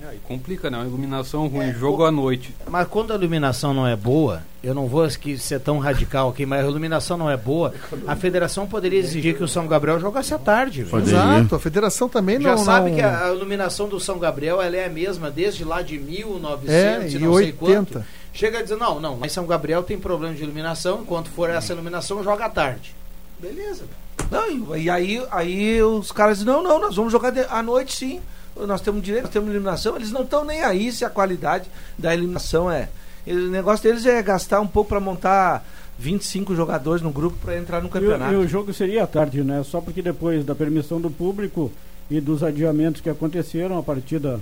[0.00, 0.78] É, e complica, né?
[0.78, 2.06] Uma iluminação ruim, é, jogo o...
[2.06, 2.54] à noite.
[2.68, 6.64] Mas quando a iluminação não é boa, eu não vou ser tão radical aqui, mas
[6.64, 7.74] a iluminação não é boa,
[8.06, 10.82] a federação poderia exigir que o São Gabriel jogasse à tarde.
[10.82, 12.58] Exato, a federação também Já não...
[12.58, 12.96] sabe não...
[12.96, 17.16] que a iluminação do São Gabriel ela é a mesma desde lá de 1900 é,
[17.16, 17.42] e não 80.
[17.42, 18.04] sei quanto.
[18.32, 21.72] Chega a dizer, não, não, mas São Gabriel tem problema de iluminação, enquanto for essa
[21.72, 22.94] iluminação, joga à tarde.
[23.40, 23.84] Beleza,
[24.30, 28.20] Não, e aí, aí os caras dizem, não, não, nós vamos jogar à noite sim
[28.66, 31.68] nós temos direito, nós temos eliminação, eles não estão nem aí se a qualidade
[31.98, 32.88] da eliminação é.
[33.26, 35.64] O negócio deles é gastar um pouco para montar
[35.98, 38.32] 25 jogadores no grupo para entrar no campeonato.
[38.32, 39.62] E, e, o jogo seria à tarde, né?
[39.64, 41.70] Só porque depois da permissão do público
[42.10, 44.38] e dos adiamentos que aconteceram a partir da,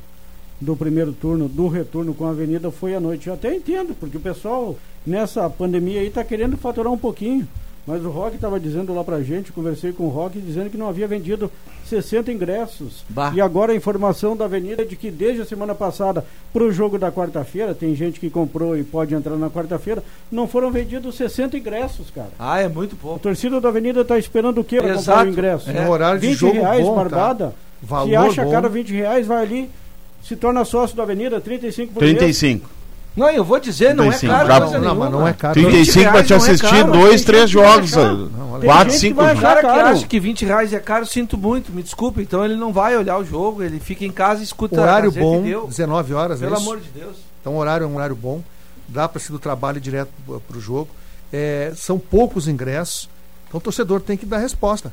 [0.60, 3.26] do primeiro turno, do retorno com a Avenida, foi à noite.
[3.26, 4.76] Eu até entendo, porque o pessoal
[5.06, 7.48] nessa pandemia aí está querendo faturar um pouquinho.
[7.86, 10.88] Mas o Rock estava dizendo lá pra gente, conversei com o Rock, dizendo que não
[10.88, 11.50] havia vendido
[11.84, 13.04] 60 ingressos.
[13.08, 13.32] Bah.
[13.32, 16.72] E agora a informação da Avenida é de que desde a semana passada para o
[16.72, 21.14] jogo da quarta-feira, tem gente que comprou e pode entrar na quarta-feira, não foram vendidos
[21.14, 22.30] 60 ingressos, cara.
[22.40, 23.18] Ah, é muito pouco.
[23.18, 25.70] A torcida da Avenida está esperando o quê para comprar o ingresso?
[25.70, 25.84] É.
[25.84, 27.46] No horário de 20 jogo reais, bom, barbada.
[27.46, 27.52] Tá?
[27.82, 28.50] Valor se acha bom.
[28.50, 29.70] cara 20 reais, vai ali,
[30.24, 32.66] se torna sócio da Avenida, 35 por 35.
[32.66, 32.75] Mês.
[33.16, 34.70] Não, eu vou dizer, não 35, é caro.
[34.70, 35.54] Não, não, mas não é caro.
[35.54, 37.92] 35 para te assistir é caro, dois, três jogos.
[38.62, 39.38] quatro, cinco jogos.
[39.38, 42.20] O cara que acha que 20 reais é caro, sinto muito, me desculpe.
[42.20, 45.42] Então ele não vai olhar o jogo, ele fica em casa e escuta Horário bom,
[45.66, 46.40] 19 horas.
[46.40, 47.16] Pelo é amor de Deus.
[47.40, 48.42] Então horário é um horário bom,
[48.86, 50.10] dá para ser do trabalho direto
[50.46, 50.90] para o jogo.
[51.32, 53.08] É, são poucos ingressos,
[53.48, 54.92] então o torcedor tem que dar resposta.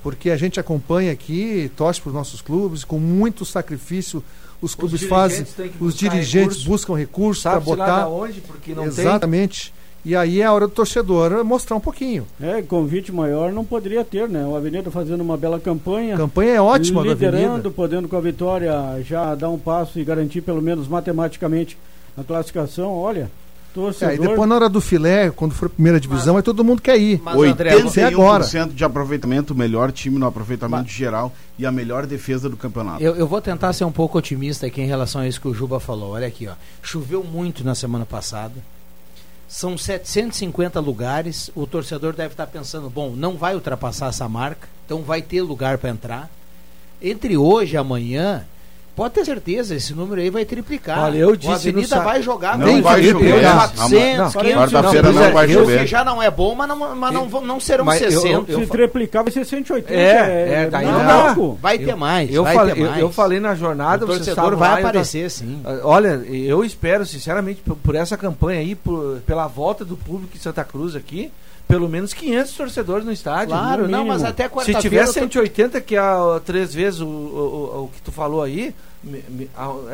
[0.00, 4.22] Porque a gente acompanha aqui, torce para os nossos clubes, com muito sacrifício
[4.60, 5.46] os clubes os fazem,
[5.80, 8.08] os dirigentes recurso, buscam recursos para botar.
[8.08, 9.70] Onde, porque não Exatamente.
[9.72, 9.78] Tem.
[10.04, 12.26] E aí é a hora do torcedor mostrar um pouquinho.
[12.40, 14.44] É, convite maior não poderia ter, né?
[14.46, 16.16] O Avenida fazendo uma bela campanha.
[16.16, 20.62] Campanha é ótima, Liderando, podendo com a vitória já dar um passo e garantir pelo
[20.62, 21.76] menos matematicamente
[22.16, 22.94] a classificação.
[22.94, 23.30] Olha,
[23.78, 24.12] Torcedor.
[24.12, 26.64] É, e depois na hora do filé, quando for a primeira divisão, mas, aí todo
[26.64, 27.20] mundo quer ir.
[27.22, 28.44] Mas, 81% agora.
[28.66, 33.02] de aproveitamento, o melhor time no aproveitamento mas, geral e a melhor defesa do campeonato.
[33.02, 35.54] Eu, eu, vou tentar ser um pouco otimista aqui em relação a isso que o
[35.54, 36.12] Juba falou.
[36.12, 36.54] Olha aqui, ó.
[36.82, 38.54] Choveu muito na semana passada.
[39.48, 41.50] São 750 lugares.
[41.54, 45.78] O torcedor deve estar pensando, bom, não vai ultrapassar essa marca, então vai ter lugar
[45.78, 46.30] para entrar.
[47.00, 48.44] Entre hoje e amanhã,
[48.98, 51.04] Pode ter certeza, esse número aí vai triplicar.
[51.04, 53.42] Olha, eu disse a Avenida vai jogar não vai chover.
[53.44, 55.86] 400, Quarta-feira não, não vai chover.
[55.86, 58.26] Já não é bom, mas não, mas não, não serão mas 60.
[58.26, 59.94] Eu, eu, se triplicar vai ser 180.
[59.94, 61.54] É, é, é daí não, não.
[61.54, 62.34] Vai ter mais.
[62.34, 63.00] Eu, vai falei, ter mais.
[63.00, 65.62] eu, falei na jornada, o torcedor vai aparecer, sim.
[65.84, 70.40] Olha, eu espero, sinceramente, por, por essa campanha aí, por, pela volta do público em
[70.40, 71.30] Santa Cruz aqui,
[71.68, 73.50] pelo menos 500 torcedores no estádio.
[73.54, 74.80] Claro, não, mas até quarta-feira...
[74.80, 76.00] Se tiver 180, que é
[76.44, 78.74] três vezes o, o, o, o que tu falou aí,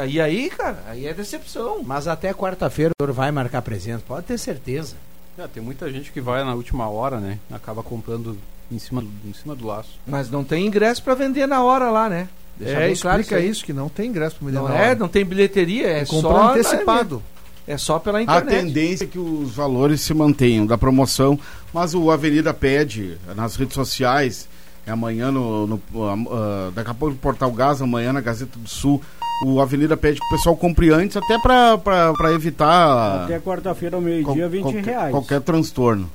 [0.08, 1.82] e aí, cara, aí é decepção.
[1.84, 4.94] Mas até quarta-feira o vai marcar presença, pode ter certeza.
[5.37, 7.38] É, tem muita gente que vai na última hora, né?
[7.50, 8.38] Acaba comprando
[8.70, 9.98] em cima, do, em cima do laço.
[10.06, 12.28] Mas não tem ingresso para vender na hora lá, né?
[12.56, 14.94] Deixa é, explica claro isso, que não tem ingresso para vender não na é, hora.
[14.94, 17.20] não tem bilheteria, é, é só antecipado.
[17.66, 18.46] É só pela internet.
[18.46, 21.38] A tendência é que os valores se mantenham da promoção,
[21.72, 24.48] mas o Avenida pede nas redes sociais
[24.87, 28.68] é amanhã no, no uh, daqui a pouco no Portal Gás, amanhã na Gazeta do
[28.68, 29.00] Sul.
[29.46, 33.24] O Avenida pede que o pessoal compre antes, até para evitar.
[33.24, 35.11] Até quarta-feira ao meio-dia, 20 qualquer, reais.
[35.11, 36.11] Qualquer transtorno.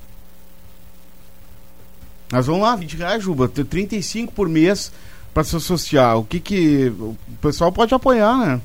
[2.32, 3.50] Mas vamos lá, 20 reais, Juba.
[3.50, 4.92] 35 por mês
[5.34, 6.18] para se associar.
[6.18, 6.94] O que que.
[7.00, 8.62] O pessoal pode apoiar, né?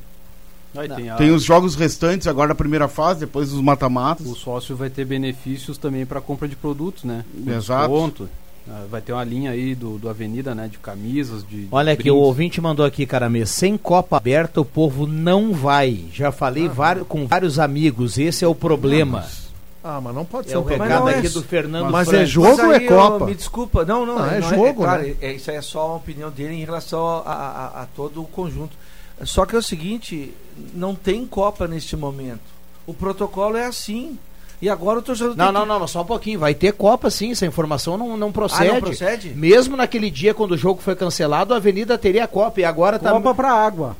[0.96, 1.16] Tem, a...
[1.16, 4.26] tem, os jogos restantes agora na primeira fase, depois os mata-matas.
[4.26, 7.24] O sócio vai ter benefícios também para compra de produtos, né?
[7.46, 7.88] Exato.
[7.88, 8.28] Desconto.
[8.68, 10.68] Ah, vai ter uma linha aí do, do Avenida, né?
[10.68, 11.68] De camisas, de.
[11.70, 13.44] Olha aqui, o ouvinte mandou aqui, Caramê.
[13.44, 16.06] Sem Copa aberta, o povo não vai.
[16.12, 19.18] Já falei ah, vários, com vários amigos, esse é o problema.
[19.18, 19.44] Não, mas...
[19.86, 21.30] Ah, mas não pode é ser um recado aqui é...
[21.30, 23.26] do Fernando Mas é jogo ou é Copa?
[23.26, 24.18] me desculpa, não, não.
[24.18, 25.14] não é, é jogo, é, claro, né?
[25.20, 28.74] é, isso é só a opinião dele em relação a, a, a, todo o conjunto.
[29.22, 30.34] Só que é o seguinte,
[30.74, 32.40] não tem Copa neste momento.
[32.86, 34.18] O protocolo é assim.
[34.60, 35.68] E agora o torcedor Não, não, que...
[35.68, 36.38] não, só um pouquinho.
[36.38, 38.70] Vai ter Copa sim, essa informação não, não procede.
[38.70, 39.30] Ah, não procede?
[39.30, 42.60] Mesmo naquele dia quando o jogo foi cancelado, a Avenida teria Copa.
[42.60, 43.16] E agora Copa tá.
[43.16, 43.96] Copa pra água.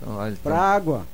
[0.00, 1.06] Então, olha, pra água.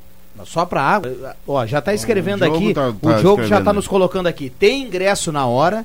[0.44, 1.36] Só pra água.
[1.46, 2.74] Ó, já tá escrevendo aqui.
[2.74, 4.50] Tá, tá o jogo já tá nos colocando aqui.
[4.50, 5.84] Tem ingresso na hora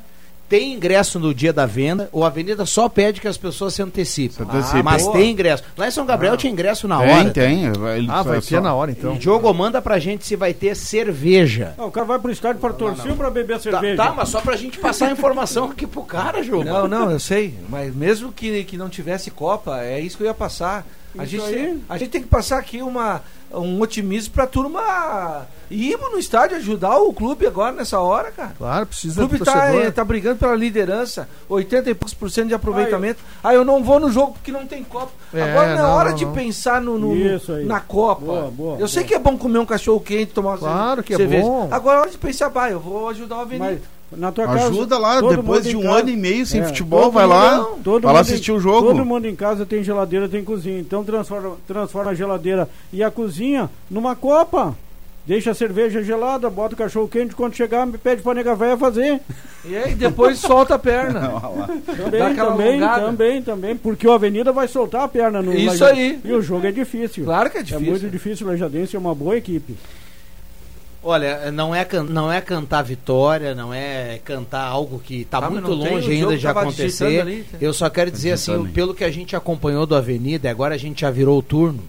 [0.49, 3.81] tem ingresso no dia da venda, ou a Avenida só pede que as pessoas se
[3.81, 4.45] antecipem.
[4.49, 5.13] Ah, mas boa.
[5.17, 5.63] tem ingresso.
[5.77, 6.37] Lá em São Gabriel ah.
[6.37, 7.29] tinha ingresso na hora.
[7.29, 7.65] Tem, tem.
[7.65, 9.15] Ele ah, vai ter na hora então.
[9.15, 11.73] E Diogo manda pra gente se vai ter cerveja.
[11.77, 13.95] Não, o cara vai pro estádio pra torcer ou pra beber cerveja?
[13.97, 16.63] Tá, tá, mas só pra gente passar a informação aqui pro cara, Diogo.
[16.63, 17.53] Não, não, eu sei.
[17.67, 20.85] Mas mesmo que, que não tivesse Copa, é isso que eu ia passar.
[21.17, 21.53] A gente, aí.
[21.53, 26.57] tem, a gente tem que passar aqui uma, um otimismo pra turma ir no estádio
[26.57, 28.53] ajudar o clube agora nessa hora, cara.
[28.57, 29.81] Claro, O precisa clube do tá, torcedor.
[29.81, 33.19] eh, tá brigando pela liderança, 80 e poucos por cento de aproveitamento.
[33.43, 35.11] Aí eu não vou no jogo porque não tem Copa.
[35.33, 36.33] É, Agora não é hora não, de não.
[36.33, 38.25] pensar no, no- na Copa.
[38.25, 39.07] Boa, boa, eu sei boa.
[39.09, 41.67] que é bom comer um cachorro quente, tomar uma Claro que é bom.
[41.71, 43.65] Agora é hora de pensar, bah, eu vou ajudar o Avenida.
[43.71, 44.67] Mas na tua casa.
[44.67, 47.57] Ajuda lá, todo depois de um casa- ano e meio sem É, futebol, vai lá,
[47.83, 48.87] todo vai lá mundo em- assistir o jogo.
[48.87, 50.79] Todo mundo em casa tem geladeira, tem cozinha.
[50.79, 54.75] Então transforma, transforma a geladeira e a cozinha numa copa.
[55.25, 58.77] Deixa a cerveja gelada, bota o cachorro quente, quando chegar, me pede pra nega véia
[58.77, 59.19] fazer.
[59.65, 61.19] E aí depois solta a perna.
[61.85, 63.05] Também, também, alongada.
[63.07, 63.75] também, também.
[63.75, 66.17] Porque o Avenida vai soltar a perna no Isso aí.
[66.23, 67.25] E o jogo é difícil.
[67.25, 67.89] Claro que é É difícil.
[67.89, 69.75] muito difícil, o Lajadense é uma boa equipe.
[71.03, 75.49] Olha, não é, can- não é cantar vitória, não é cantar algo que está Ah,
[75.49, 77.21] muito longe ainda de acontecer.
[77.21, 77.57] ali, tá?
[77.61, 81.01] Eu só quero dizer assim, pelo que a gente acompanhou do Avenida, agora a gente
[81.01, 81.83] já virou o turno.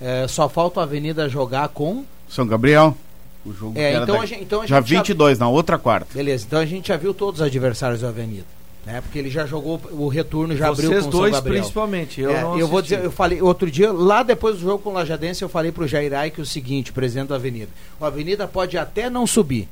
[0.00, 2.04] é, só falta o Avenida jogar com.
[2.28, 2.96] São Gabriel.
[3.46, 4.26] O jogo É, então, a daqui.
[4.28, 6.08] gente, então a Já gente já- 22, na outra quarta.
[6.14, 8.44] Beleza, então a gente já viu todos os adversários do Avenida.
[8.86, 9.00] Né?
[9.00, 11.60] Porque ele já jogou o retorno, já abriu Vocês com o São dois, Gabriel.
[11.62, 12.20] principalmente.
[12.20, 14.92] Eu, É, eu vou dizer, eu falei outro dia, lá depois do jogo com o
[14.92, 17.70] Lajadense, eu falei pro Jair Aike o seguinte, presidente da Avenida.
[17.98, 19.68] O Avenida pode até não subir.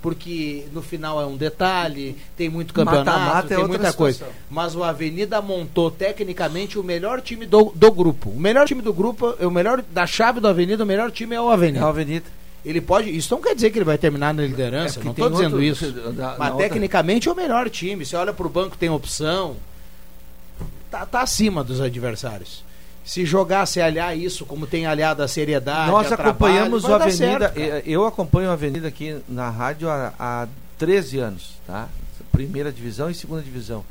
[0.00, 4.18] Porque no final é um detalhe, tem muito campeonato, Mata-mata é tem outra muita coisa.
[4.18, 4.40] situação.
[4.48, 8.30] Mas o Avenida montou tecnicamente o melhor time do, do grupo.
[8.30, 11.40] O melhor time do grupo, o melhor da chave do Avenida, o melhor time é
[11.40, 11.84] o É Avenida.
[11.84, 12.26] a Avenida.
[12.64, 13.08] Ele pode.
[13.16, 15.90] Isso não quer dizer que ele vai terminar na liderança, É, não estou dizendo isso.
[16.12, 18.04] da- Mas outra- tecnicamente é o melhor time.
[18.04, 19.56] Você olha pro banco, tem opção.
[20.90, 22.64] Tá, tá acima dos adversários.
[23.04, 25.90] Se jogar, se aliar isso, como tem aliado a seriedade.
[25.90, 27.52] Nós a acompanhamos trabalho, o dar Avenida.
[27.54, 31.88] certo, eu- acompanho o Avenida aqui na rádio há, há 13 anos, tá?
[32.32, 33.84] Primeira divisão e segunda divisão.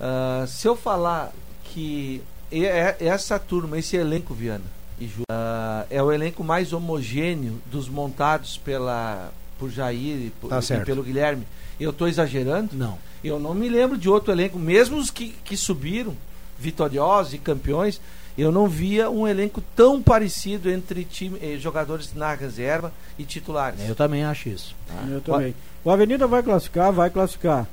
[0.00, 1.32] Ah, se eu falar
[1.64, 4.64] que é- essa turma, esse elenco, Viana
[5.00, 10.48] e Ju, ah, é o elenco mais homogêneo dos montados pela por Jair e, por-
[10.50, 11.46] Tá e pelo Guilherme,
[11.78, 12.70] eu estou exagerando?
[12.76, 12.98] Não.
[13.22, 16.16] Eu não me lembro de outro elenco, mesmo os que, que subiram,
[16.58, 18.00] vitoriosos e campeões,
[18.38, 23.86] eu não via um elenco tão parecido entre time, eh, jogadores na reserva e titulares.
[23.86, 24.74] Eu também acho isso.
[25.10, 25.54] Eu também.
[25.84, 27.66] O Avenida vai classificar, vai classificar.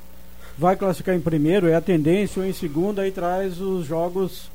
[0.58, 4.50] Vai classificar em primeiro, é a tendência, ou em segundo, aí traz os jogos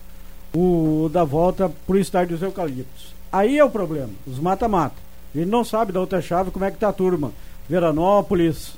[0.56, 3.14] o, da volta pro estádio dos Eucaliptos.
[3.32, 4.96] Aí é o problema, os mata-mata.
[5.34, 7.32] A gente não sabe da outra chave como é que tá a turma.
[7.68, 8.74] Veranópolis,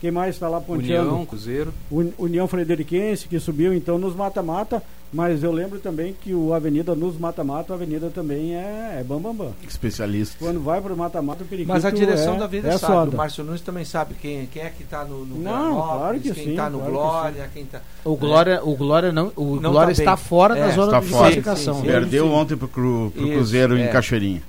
[0.00, 1.10] quem mais está lá ponteando?
[1.10, 1.72] União, Cruzeiro.
[1.90, 6.94] Un- União Frederiquense, que subiu então nos mata-mata, mas eu lembro também que o Avenida
[6.94, 9.52] nos mata-mata, o Avenida também é, é bam, bam, bam.
[9.68, 10.36] Especialista.
[10.38, 13.10] Quando vai pro mata-mata, o periquito Mas a direção é, da vida é sabe, soda.
[13.10, 16.32] o Márcio Nunes também sabe quem, quem é que está no, no Não, claro que
[16.32, 17.80] quem sim, está no claro que Glória, quem está...
[18.04, 20.24] O Glória, o Glória não, o Não Glória tá está bem.
[20.24, 21.20] fora da É, zona está de fora.
[21.22, 21.74] classificação.
[21.74, 21.92] Sim, sim, né?
[21.92, 22.32] Perdeu sim.
[22.32, 23.84] ontem pro, Cru, pro Isso, Cruzeiro é.
[23.84, 24.42] em Cachoeirinha.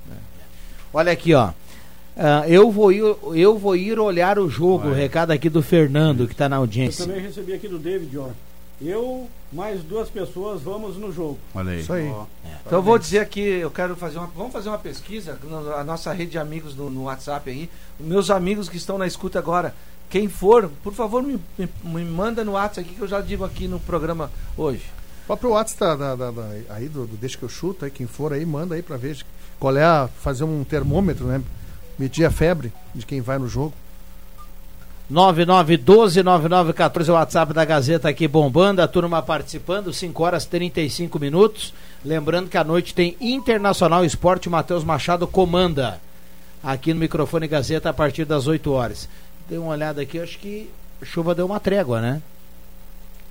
[0.94, 1.50] Olha aqui, ó.
[2.16, 3.02] Ah, eu, vou ir,
[3.34, 4.90] eu vou ir olhar o jogo.
[4.90, 5.00] Vai.
[5.00, 7.06] Recado aqui do Fernando, que está na Eu audiência.
[7.06, 8.28] também recebi aqui do David, ó.
[8.84, 11.38] Eu, mais duas pessoas, vamos no jogo.
[11.54, 11.80] Olha aí.
[11.80, 12.08] Isso aí.
[12.66, 14.26] Então eu vou dizer aqui, eu quero fazer uma.
[14.28, 17.70] Vamos fazer uma pesquisa na a nossa rede de amigos no, no WhatsApp aí.
[18.00, 19.74] Meus amigos que estão na escuta agora,
[20.10, 23.44] quem for, por favor, me, me, me manda no WhatsApp aqui que eu já digo
[23.44, 24.84] aqui no programa hoje.
[25.24, 28.06] O próprio WhatsApp da, da- da- aí do, do Deixa que eu chuto, aí, quem
[28.08, 29.16] for aí, manda aí pra ver
[29.60, 30.08] qual é a.
[30.20, 31.40] fazer um termômetro, né?
[31.98, 33.72] Medir a febre de quem vai no jogo.
[35.10, 41.74] 9912-9914 o WhatsApp da Gazeta aqui bombando, a turma participando, 5 horas 35 minutos.
[42.04, 46.00] Lembrando que à noite tem Internacional Esporte, Matheus Machado comanda
[46.62, 49.08] aqui no microfone Gazeta a partir das 8 horas.
[49.48, 52.22] Dei uma olhada aqui, acho que a chuva deu uma trégua, né?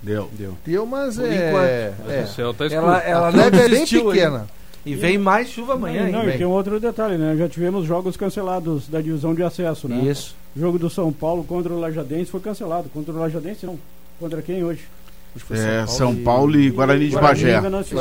[0.02, 0.30] Deu.
[0.34, 0.58] Deu.
[0.66, 1.50] Deu, mas Por é.
[1.50, 2.12] enquanto.
[2.12, 2.24] é.
[2.24, 2.86] O céu tá escuro.
[2.86, 4.48] Ela, ela a não é bem desistiu ainda.
[4.84, 4.98] Pequena.
[4.98, 6.36] E vem mais chuva amanhã, não, hein?
[6.36, 7.36] e tem um outro detalhe, né?
[7.38, 10.00] Já tivemos jogos cancelados da divisão de acesso, né?
[10.04, 10.36] Isso.
[10.56, 12.89] O jogo do São Paulo contra o Lajadense foi cancelado.
[12.94, 13.78] Contra o Lajadense, não.
[14.20, 14.82] Contra quem hoje?
[15.36, 17.62] Acho que foi É, Paulo São e- Paulo e Guarani de Guarani e Bagé.
[17.62, 17.98] Venâncio?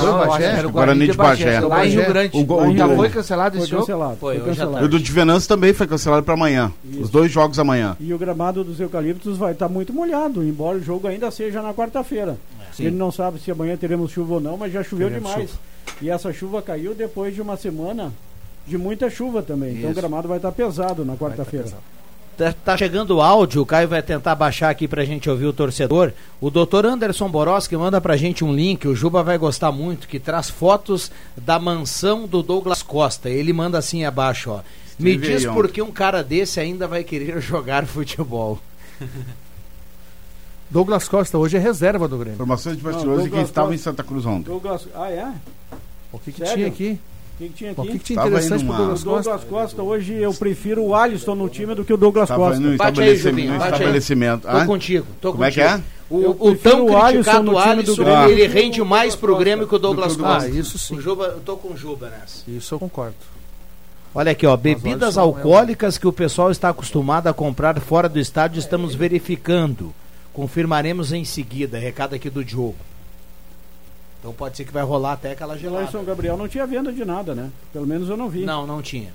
[0.00, 0.44] Foi o acho Bagé?
[0.46, 1.60] era o Guarani de Bagé.
[1.60, 1.96] Lá em Bagé.
[2.00, 2.36] Rio Grande.
[2.38, 3.82] O gol- Já o- foi cancelado Foi esse jogo?
[3.82, 4.16] cancelado.
[4.16, 4.84] Foi, Foi, à cancelado.
[4.84, 6.72] E o do de Venâncio também foi cancelado para amanhã.
[6.84, 7.02] Isso.
[7.02, 7.96] Os dois jogos amanhã.
[7.98, 11.74] E o gramado dos eucaliptos vai estar muito molhado, embora o jogo ainda seja na
[11.74, 12.38] quarta-feira.
[12.72, 12.86] Sim.
[12.86, 15.50] Ele não sabe se amanhã teremos chuva ou não, mas já choveu Teremos demais.
[16.00, 18.12] E essa chuva caiu depois de uma semana
[18.66, 19.76] de muita chuva também.
[19.76, 20.00] Então o Isso.
[20.00, 21.66] gramado vai estar pesado na quarta-feira.
[22.36, 25.52] Tá, tá chegando o áudio, o Caio vai tentar baixar aqui pra gente ouvir o
[25.52, 26.12] torcedor.
[26.40, 30.18] O doutor Anderson Boroski manda pra gente um link, o Juba vai gostar muito, que
[30.18, 33.28] traz fotos da mansão do Douglas Costa.
[33.28, 34.60] Ele manda assim abaixo, ó.
[34.98, 38.58] Me diz por que um cara desse ainda vai querer jogar futebol.
[40.70, 42.34] Douglas Costa hoje é reserva do Grêmio.
[42.36, 44.44] Informações de bastidores de quem estava em Santa Cruz ontem.
[44.50, 44.86] Douglas...
[44.94, 45.32] Ah, é?
[46.12, 46.98] O que, que tinha aqui?
[47.34, 47.92] O que, que tinha O aqui?
[47.92, 49.46] que, que tinha Tava interessante pro Douglas O Douglas Costa?
[49.48, 52.60] Costa, hoje eu prefiro o Alisson no time do que o Douglas Estava Costa.
[52.60, 53.30] no Bate aí, estabelecimento.
[53.36, 53.78] Jubinho, no bate aí.
[53.80, 54.42] estabelecimento.
[54.48, 55.66] Tô contigo, tô Como é contigo.
[55.66, 55.82] que é?
[56.10, 59.16] O, o tão o Alisson criticado no time do Alisson, Grêmio ele rende o mais
[59.16, 60.44] pro Grêmio que o Douglas o Costa.
[60.46, 60.96] Ah, isso sim.
[60.96, 62.48] O Juba, eu tô com o Juba nessa.
[62.48, 63.14] Isso eu concordo.
[64.14, 67.78] Olha aqui, ó, bebidas Alisson não é alcoólicas que o pessoal está acostumado a comprar
[67.80, 69.92] fora do estádio, estamos verificando.
[70.32, 71.78] Confirmaremos em seguida.
[71.78, 72.76] Recado aqui do Diogo.
[74.18, 75.90] Então pode ser que vai rolar até aquela Lá em gelada.
[75.90, 77.50] São Gabriel não tinha venda de nada, né?
[77.72, 78.44] Pelo menos eu não vi.
[78.44, 79.10] Não, não tinha.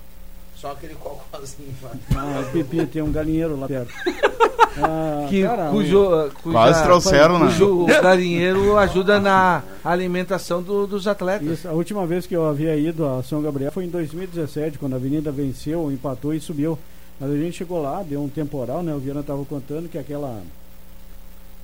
[0.56, 1.68] Só aquele cocôzinho.
[2.16, 3.92] Ah, o Pipi tem um galinheiro lá perto.
[4.78, 5.98] Ah, Que, cara, cujo,
[6.42, 7.46] cuja- Quase trouxeram, né?
[7.46, 11.48] cujo galinheiro ajuda na alimentação do- dos atletas.
[11.48, 14.92] Isso, a última vez que eu havia ido a São Gabriel foi em 2017, quando
[14.92, 16.78] a Avenida venceu, empatou e subiu.
[17.18, 18.92] Mas a gente chegou lá, deu um temporal, né?
[18.94, 20.42] O Viana estava contando que aquela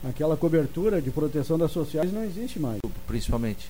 [0.09, 2.79] aquela cobertura de proteção das sociais não existe mais.
[3.07, 3.69] Principalmente.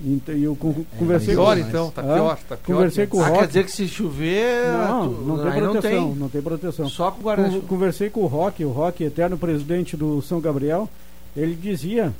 [0.00, 2.14] Então, eu con- conversei Pior com então, tá Hã?
[2.14, 2.38] pior.
[2.48, 3.38] Tá pior Conversei com o Ah, Rock.
[3.40, 4.64] quer dizer que se chover.
[4.86, 6.84] Não, tu- não tem proteção, não não tem proteção.
[6.86, 6.94] tem.
[6.94, 7.66] Só com Con- guarda-chuva.
[7.66, 10.88] Conversei com o Rock, o Rock, eterno presidente do São Gabriel,
[11.36, 12.14] ele dizia,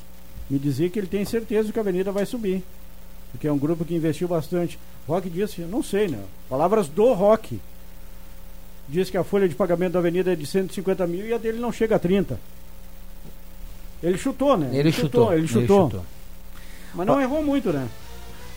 [0.51, 2.65] me dizia que ele tem certeza que a Avenida vai subir.
[3.31, 4.77] Porque é um grupo que investiu bastante.
[5.07, 6.19] Rock disse, não sei, né?
[6.49, 7.61] Palavras do Rock.
[8.89, 11.59] Diz que a folha de pagamento da Avenida é de 150 mil e a dele
[11.59, 12.41] não chega a 30.
[14.03, 14.71] Ele chutou, né?
[14.73, 15.33] Ele chutou.
[15.33, 16.05] Ele chutou.
[16.95, 17.87] Mas não errou muito, né?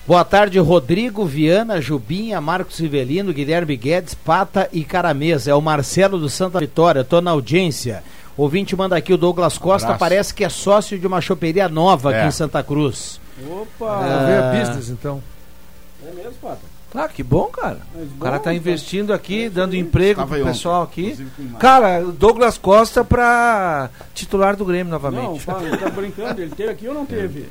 [0.07, 5.51] Boa tarde, Rodrigo, Viana, Jubinha, Marcos Rivelino, Guilherme Guedes, Pata e Caramesa.
[5.51, 8.03] É o Marcelo do Santa Vitória, tô na audiência.
[8.37, 12.19] Ouvinte manda aqui o Douglas Costa, parece que é sócio de uma choperia nova É.
[12.19, 13.19] aqui em Santa Cruz.
[13.45, 13.97] Opa!
[13.99, 15.21] Vou ver a business então.
[16.07, 16.70] É mesmo, Pata?
[16.91, 17.79] Claro, que bom, cara.
[17.95, 21.15] Mas O cara bom, tá investindo aqui, dando emprego pro ontem, pessoal aqui.
[21.15, 21.57] com imagem.
[21.59, 25.39] Cara, Douglas Costa pra titular do Grêmio Não, novamente.
[25.39, 27.47] fala, ele tá brincando, ele teve aqui ou não teve?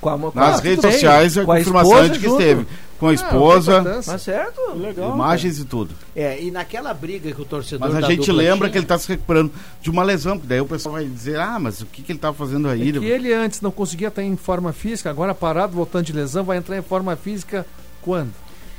[0.00, 0.92] Com a, com Nas a- redes tudo bem.
[0.92, 2.40] sociais a confirmação esposa de que junto.
[2.40, 2.66] esteve.
[2.98, 4.12] Com a Ah, esposa, não importância.
[4.12, 4.60] Mas certo.
[4.74, 5.14] Legal.
[5.14, 5.94] imagens e tudo.
[6.14, 8.78] É, e naquela briga que o torcedor Mas a da gente dupla lembra tinha- que
[8.78, 11.80] ele está se recuperando de uma lesão, porque daí o pessoal vai dizer, ah, mas
[11.82, 12.88] o que, que ele estava fazendo aí?
[12.90, 16.44] É que ele antes não conseguia estar em forma física, agora parado, voltando de lesão,
[16.44, 17.66] vai entrar em forma física
[18.06, 18.30] quando?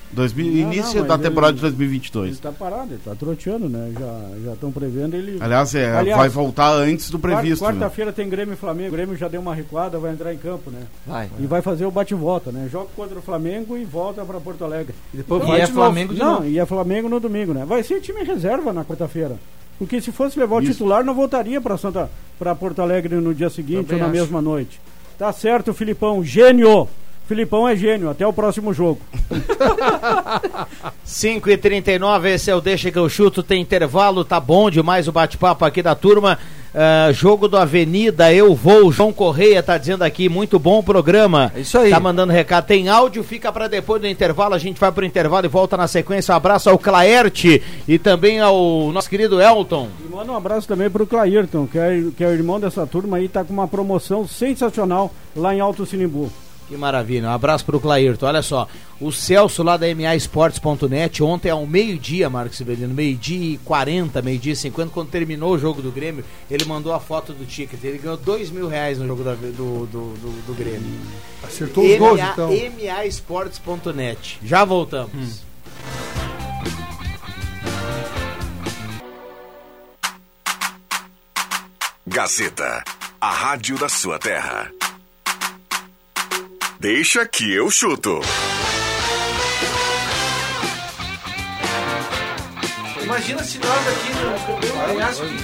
[0.10, 2.40] 2000, Não, não, início mas da ele- temporada de Ele 2022.
[2.40, 3.92] tá parado, ele tá troteando, né?
[4.46, 5.38] Já estão prevendo ele.
[5.42, 7.62] Aliás, é, Aliás, vai voltar antes do previsto.
[7.66, 7.72] Né?
[7.72, 8.88] Quarta-feira tem Grêmio e Flamengo.
[8.88, 10.84] O Grêmio já deu uma recuada, vai entrar em campo, né?
[11.06, 11.30] Vai.
[11.38, 12.70] E vai fazer o bate-volta, né?
[12.72, 14.96] Joga contra o Flamengo e volta para Porto Alegre.
[15.14, 16.46] E depois Então, vai é de Flamengo de não, novo.
[16.46, 17.66] e é Flamengo no domingo, né?
[17.66, 19.36] Vai ser time reserva na quarta-feira.
[19.78, 20.72] Porque se fosse levar o Isso.
[20.72, 22.10] titular, não voltaria para Santa
[22.40, 24.22] para Porto Alegre no dia seguinte Também ou na acho.
[24.22, 24.80] mesma noite.
[25.20, 26.88] Tá certo, Filipão, gênio.
[27.28, 29.02] Filipão é gênio, até o próximo jogo.
[31.04, 35.08] 5 e 39 esse é o Deixa que eu chuto, tem intervalo, tá bom demais
[35.08, 36.38] o bate-papo aqui da turma.
[36.80, 38.92] Ah, jogo do Avenida, eu vou.
[38.92, 41.52] João Correia tá dizendo aqui, muito bom o programa.
[41.56, 41.90] É isso aí.
[41.90, 42.68] Tá mandando recado.
[42.68, 44.54] Tem áudio, fica para depois do intervalo.
[44.54, 46.34] A gente vai pro intervalo e volta na sequência.
[46.34, 49.88] Um abraço ao Claerte e também ao nosso querido Elton.
[50.06, 53.18] E manda um abraço também pro Clairton, que é, que é o irmão dessa turma
[53.18, 56.32] aí, tá com uma promoção sensacional lá em Alto Sinimbu.
[56.68, 58.26] Que maravilha, um abraço pro Clairton.
[58.26, 58.68] Olha só,
[59.00, 64.56] o Celso lá da MAEsportes.net, ontem ao meio-dia, Marcos Severino, meio-dia e 40, meio-dia e
[64.56, 67.82] 50, quando terminou o jogo do Grêmio, ele mandou a foto do ticket.
[67.82, 70.82] Ele ganhou dois mil reais no jogo da- do, do, do, do Grêmio.
[71.42, 72.50] Acertou os gols, MA então.
[72.50, 74.40] MAEsportes.net.
[74.44, 75.42] Já voltamos.
[82.06, 82.84] Gazeta,
[83.20, 84.72] a rádio da sua terra.
[86.80, 88.22] Deixa que eu chuto.
[93.02, 95.42] Imagina se nós aqui não ganhássemos.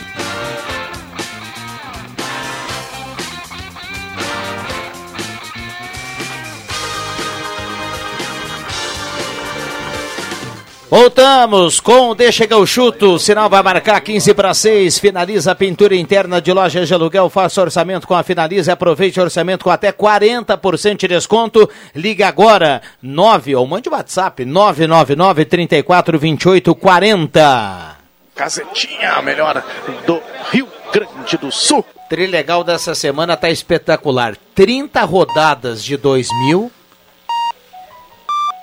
[10.95, 13.15] Voltamos com o Deixa que eu chuto.
[13.15, 14.99] O sinal vai marcar 15 para 6.
[14.99, 17.32] Finaliza a pintura interna de lojas de aluguel.
[17.32, 21.67] Faça orçamento com a Finaliza e aproveite o orçamento com até 40% de desconto.
[21.95, 27.98] Liga agora 9 ou mande WhatsApp 999 34 28 40.
[28.35, 29.63] Casetinha, a melhor
[30.06, 30.21] do
[30.52, 31.83] Rio Grande do Sul.
[32.08, 34.37] Trilegal dessa semana tá espetacular.
[34.54, 36.71] 30 rodadas de 2 mil.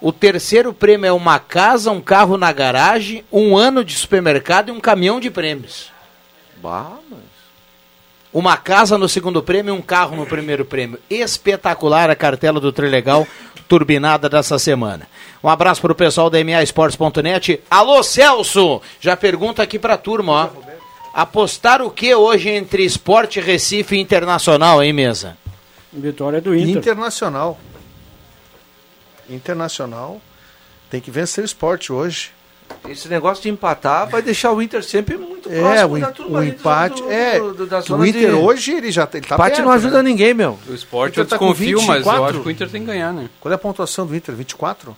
[0.00, 4.72] O terceiro prêmio é uma casa, um carro na garagem, um ano de supermercado e
[4.72, 5.90] um caminhão de prêmios.
[6.62, 7.20] Bah, mas...
[8.32, 11.00] Uma casa no segundo prêmio e um carro no primeiro prêmio.
[11.10, 13.26] Espetacular a cartela do Trilegal
[13.68, 15.06] turbinada dessa semana.
[15.42, 17.60] Um abraço para o pessoal da MAEsportes.net.
[17.70, 18.80] Alô, Celso!
[19.00, 20.48] Já pergunta aqui para a turma, ó.
[21.12, 25.36] Apostar o que hoje entre Esporte Recife e Internacional, hein, mesa?
[25.92, 26.78] Vitória do Inter.
[26.78, 27.58] Internacional.
[29.30, 30.20] Internacional.
[30.90, 32.30] Tem que vencer o esporte hoje.
[32.88, 36.12] Esse negócio de empatar vai deixar o Inter sempre muito É, próximo o, da em-
[36.12, 37.02] turma o empate.
[37.02, 40.02] do- é, do- o Inter de- hoje ele já ele tá Empate perto, não ajuda
[40.02, 40.08] né?
[40.10, 40.56] ninguém, meu.
[40.68, 42.24] O esporte Inter eu tá com desconfio, mas eu 24.
[42.26, 43.28] acho que o Inter tem que ganhar, né?
[43.40, 44.34] Qual é a pontuação do Inter?
[44.36, 44.96] 24?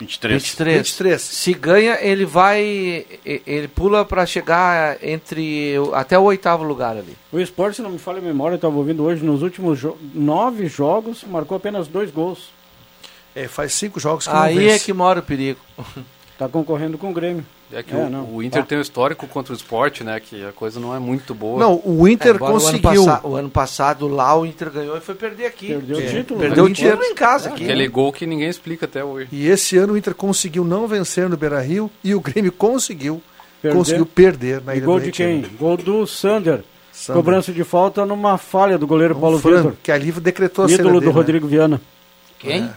[0.00, 0.42] 23.
[0.42, 0.76] 23.
[0.78, 1.20] 23.
[1.22, 3.04] Se ganha, ele vai.
[3.24, 5.76] Ele pula pra chegar entre.
[5.78, 7.16] o- até o oitavo lugar ali.
[7.32, 9.96] O esporte, se não me falha a memória, eu estava ouvindo hoje, nos últimos jo-
[10.14, 12.50] nove jogos, marcou apenas dois gols.
[13.44, 14.84] É, faz cinco jogos que Aí não é vence.
[14.84, 15.58] que mora o perigo.
[16.32, 17.44] Está concorrendo com o Grêmio.
[17.70, 18.24] É que É, o, não.
[18.34, 18.68] o Inter Tá.
[18.68, 20.18] tem um histórico contra o esporte, né?
[20.18, 21.60] Que a coisa não é muito boa.
[21.60, 23.04] Não, o Inter Embora conseguiu.
[23.04, 25.66] O ano, o ano passado lá o Inter ganhou e foi perder aqui.
[25.68, 26.40] Perdeu o título.
[26.40, 26.70] Perdeu né?
[26.70, 27.64] o título em casa aqui.
[27.64, 29.28] Aquele gol que ninguém explica até hoje.
[29.30, 33.22] E esse ano o Inter conseguiu não vencer no Beira Rio e o Grêmio conseguiu,
[33.60, 33.76] Perder.
[33.76, 35.44] conseguiu perder na E Ilha gol do de quem?
[35.60, 36.64] Gol do Sander.
[36.90, 37.22] Sander.
[37.22, 39.74] Cobrança de falta numa falha do goleiro Um Paulo Vitor.
[39.82, 41.16] que ali decretou a Ídolo do dele, né?
[41.18, 41.80] Rodrigo Viana.
[42.38, 42.70] Quem?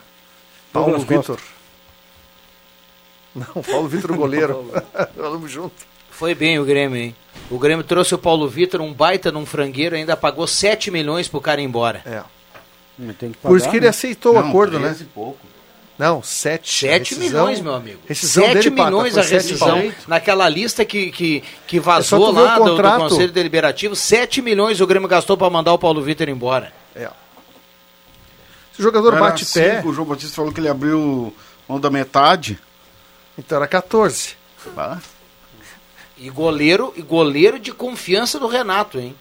[0.72, 1.40] Paulo Vitor.
[3.36, 4.72] Não, Paulo Vitor o goleiro.
[5.16, 5.76] Vamos junto.
[6.10, 7.16] Foi bem o Grêmio, hein?
[7.50, 11.42] O Grêmio trouxe o Paulo Vitor, um baita num frangueiro, ainda pagou 7 milhões pro
[11.42, 12.02] cara ir embora.
[12.06, 12.22] É.
[13.00, 13.90] Mas Tem que Por isso pagar, que ele né?
[13.90, 14.90] aceitou o acordo, né?
[14.90, 15.40] 13 e pouco.
[15.98, 16.88] Não, 7.
[16.88, 18.00] 7 milhões, meu amigo.
[18.08, 19.94] Rescisão 7 dele, Pata, milhões a rescisão.
[20.08, 22.82] Naquela lista que, que, que É vazou o lá do, do.
[22.98, 26.74] Conselho Deliberativo, 7 milhões o Grêmio gastou pra mandar o Paulo Vitor embora.
[26.96, 27.10] É.
[28.74, 31.36] Se o jogador Era bate pé, cinco, O João Batista falou que ele abriu
[31.68, 32.60] mão da metade.
[33.38, 34.36] então era 14.
[34.76, 35.00] Bah.
[36.18, 39.16] E goleiro, e goleiro de confiança do Renato, hein?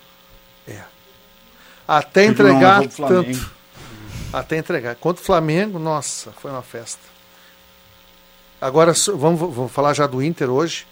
[1.89, 3.51] Até Porque não entregar tanto.
[4.33, 4.95] Até entregar.
[4.95, 7.01] Contra o Flamengo, nossa, foi uma festa.
[8.61, 10.87] Agora, vamos, vamos falar já do Inter hoje.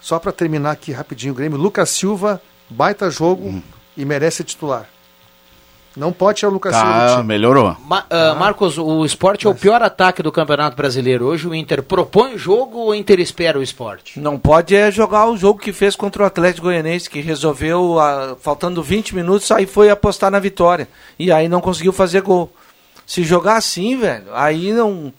[0.00, 1.56] Só para terminar aqui rapidinho o Grêmio.
[1.56, 3.62] Lucas Silva, baita jogo Hum.
[3.96, 4.88] e merece titular.
[5.96, 7.24] Não pode tirar o Lucas Silva Tá, time.
[7.24, 7.76] melhorou.
[7.84, 11.26] Ma- ah, Marcos, o esporte é o pior ataque do Campeonato Brasileiro.
[11.26, 14.18] Hoje o Inter propõe o jogo ou o Inter espera o esporte?
[14.18, 18.36] Não pode é jogar o jogo que fez contra o Atlético Goianense, que resolveu, ah,
[18.40, 20.88] faltando 20 minutos, aí foi apostar na vitória.
[21.18, 22.50] E aí não conseguiu fazer gol.
[23.06, 25.12] Se jogar assim, velho, aí não.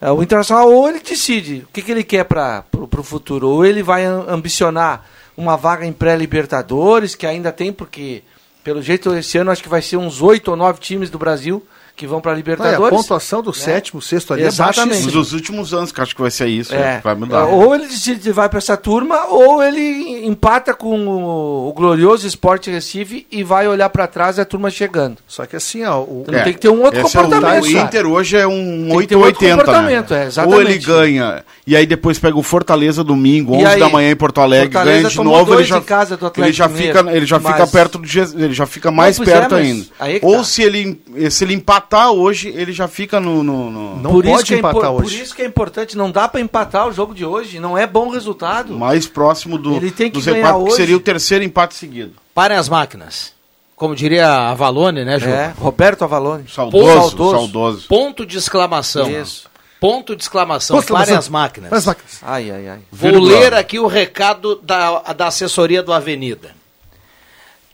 [0.00, 3.66] é, O Internacional ou ele decide o que, que ele quer para o futuro, ou
[3.66, 5.04] ele vai am- ambicionar
[5.36, 8.22] uma vaga em pré-Libertadores, que ainda tem, porque
[8.66, 11.64] pelo jeito esse ano acho que vai ser uns oito ou nove times do Brasil
[11.96, 12.96] que vão para Não, e a Libertadores.
[12.96, 15.08] pontuação do sétimo, sexto ali Exatamente.
[15.08, 16.74] é Nos últimos anos, que acho que vai ser isso.
[16.74, 16.96] É.
[16.96, 17.44] é, Vai mudar.
[17.46, 17.86] Ou ele
[18.32, 23.66] vai para essa turma, ou ele empata com o, o glorioso Esporte Recife e vai
[23.66, 25.16] olhar para trás e a turma chegando.
[25.26, 27.64] Só que assim, ó, o, Então tem que ter um outro esse é o- comportamento,
[27.64, 27.84] o, cara.
[27.86, 30.22] Inter hoje é um Tem que ter um outro 880, comportamento, né?
[30.22, 30.54] é, exatamente.
[30.54, 34.10] Ou ele ganha, e aí depois pega o Fortaleza domingo, E 11 aí, da manhã
[34.10, 37.00] em Porto Alegre, Fortaleza ganha de novo, ele já, em casa do ele já fica,
[37.10, 38.06] ele já fica mas- perto do
[38.38, 39.86] ele já fica mais é, perto ainda.
[40.22, 40.44] Ou tá.
[40.44, 41.54] se ele se ele
[41.86, 44.80] empatar hoje, ele já fica no, no- no- não por isso pode que é empatar
[44.90, 45.16] impor- hoje.
[45.16, 47.86] Por isso que é importante, não dá para empatar o jogo de hoje, não é
[47.86, 48.74] bom resultado.
[48.76, 50.76] mais próximo do, Ele tem que dos empates, que hoje.
[50.76, 52.12] seria o terceiro empate seguido.
[52.34, 53.32] Parem as máquinas.
[53.76, 55.28] Como diria a Valone, né, Ju?
[55.28, 56.46] É, Roberto Avalone.
[56.48, 57.36] Saudoso, saudoso.
[57.36, 57.88] saudoso.
[57.88, 59.10] Ponto de exclamação.
[59.10, 59.48] Isso.
[59.78, 60.78] Ponto de exclamação.
[60.78, 61.06] Exclamação.
[61.06, 61.72] Parem as máquinas.
[61.72, 62.18] As máquinas.
[62.22, 62.78] Ai, ai, ai.
[62.90, 66.52] Vou ler aqui o recado da, da assessoria do Avenida.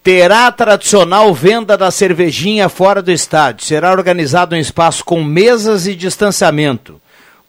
[0.03, 3.64] Terá a tradicional venda da cervejinha fora do estádio.
[3.64, 7.00] Será organizado um espaço com mesas e distanciamento.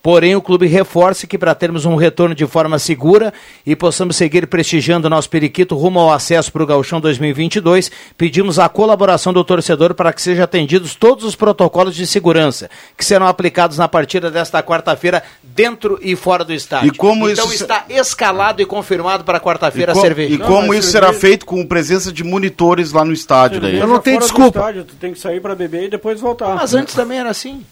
[0.04, 3.34] Porém, o clube reforça que para termos um retorno de forma segura
[3.66, 8.60] e possamos seguir prestigiando o nosso periquito rumo ao acesso para o Gauchão 2022, pedimos
[8.60, 13.26] a colaboração do torcedor para que sejam atendidos todos os protocolos de segurança que serão
[13.28, 16.89] aplicados na partida desta quarta-feira dentro e fora do estádio.
[16.89, 20.36] E como então isso está escalado e confirmado para quarta-feira a cerveja.
[20.36, 23.72] e como mas isso cerveja- será feito com presença de monitores lá no estádio daí.
[23.72, 24.60] Cerveja Eu não tenho desculpa.
[24.60, 26.56] estádio, tu tem que sair para beber e depois voltar.
[26.56, 27.64] Mas antes também era assim.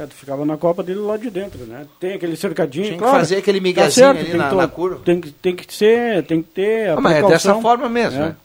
[0.00, 1.86] É, tu ficava na copa dele lá de dentro, né?
[1.98, 3.18] Tem aquele cercadinho, Tinha que claro.
[3.18, 5.00] fazer aquele tá miguezinho certo, ali tem na- que na curva.
[5.04, 8.18] Tem que, tem que ser, tem que ter a Ah, mas é dessa forma mesmo,
[8.22, 8.26] É.
[8.26, 8.36] né?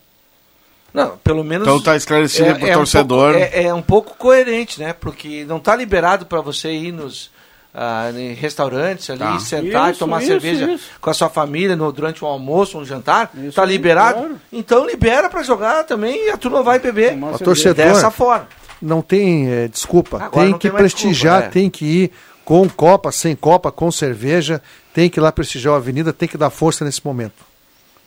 [0.93, 1.67] Não, pelo menos.
[1.67, 3.29] Então tá esclarecido pro torcedor.
[3.31, 4.93] Um pouco, é, é um pouco coerente, né?
[4.93, 7.31] Porque não tá liberado para você ir nos
[7.73, 9.39] ah, em restaurantes ali, Tá.
[9.39, 10.91] sentar e Isso, tomar isso, cerveja isso.
[11.01, 13.31] com a sua família no, durante um almoço, um jantar.
[13.35, 14.19] Isso tá liberado?
[14.19, 14.39] claro.
[14.51, 17.13] Então libera para jogar também e a turma vai beber.
[17.13, 17.43] Tomar cerveja.
[17.45, 18.47] torcedor Dessa forma.
[18.83, 20.17] Não tem eh, desculpa.
[20.17, 21.61] Agora tem não que tem prestigiar, desculpa, é.
[21.61, 22.11] tem que ir
[22.45, 24.61] com copa, sem copa, com cerveja.
[24.93, 27.33] Tem que ir lá prestigiar a avenida, tem que dar força nesse momento.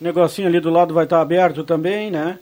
[0.00, 2.38] negocinho ali do lado vai estar aberto também, né?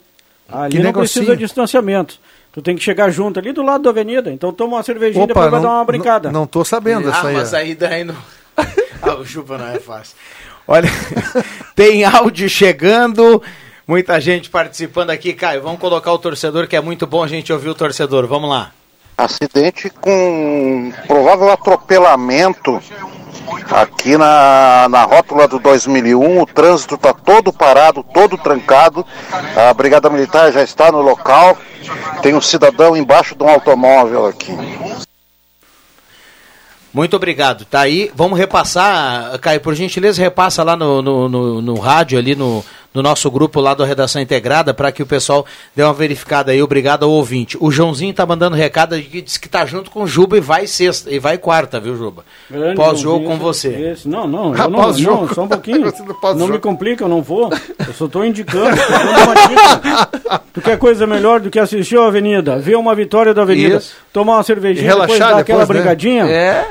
[0.49, 1.24] Ali Que não negocinho?
[1.24, 2.18] precisa de distanciamento.
[2.53, 4.30] Tu tem que chegar junto ali do lado da avenida.
[4.30, 6.30] Então toma uma cervejinha e depois vai dar uma brincada.
[6.30, 7.35] Não, não tô sabendo Ah, essa aí.
[7.35, 7.57] mas ó.
[7.57, 8.16] aí daí não.
[9.03, 10.16] ah, o chupa não é fácil.
[10.66, 10.89] Olha,
[11.74, 13.43] tem áudio chegando.
[13.87, 15.62] Muita gente participando aqui, Caio.
[15.62, 18.26] Vamos colocar o torcedor, que é muito bom a gente ouvir o torcedor.
[18.26, 18.72] Vamos lá.
[19.16, 22.82] Acidente com provável atropelamento
[23.70, 26.41] aqui na, na rótula do 2001.
[26.41, 29.05] O trânsito está todo parado, todo trancado.
[29.55, 31.59] A Brigada Militar já está no local.
[32.22, 34.57] Tem um cidadão embaixo de um automóvel aqui.
[36.91, 37.66] Muito obrigado.
[37.66, 38.11] Tá aí.
[38.14, 42.64] Vamos repassar, Caio, por gentileza, repassa lá no, no, no, no rádio, ali no,
[42.95, 46.62] no nosso grupo lá da Redação Integrada, para que o pessoal dê uma verificada aí.
[46.62, 47.59] Obrigado ao ouvinte.
[47.61, 50.68] O Joãozinho tá mandando recado que diz que tá junto com o Juba e vai
[50.68, 52.24] sexta, e vai quarta, viu, Juba?
[52.76, 53.68] Pós-jogo com você.
[53.68, 54.09] Esse.
[54.09, 55.92] Não, não, eu não, não, só um pouquinho.
[56.36, 57.51] não me complica, eu não vou.
[57.84, 60.40] Eu só tô indicando, tô dando uma dica.
[60.53, 62.59] Tu quer coisa melhor do que assistir a Avenida?
[62.59, 63.97] Ver uma vitória da Avenida, Isso.
[64.12, 65.82] tomar uma cervejinha, E relaxar depois dar aquela depois, né?
[65.82, 66.24] brigadinha.
[66.26, 66.68] É,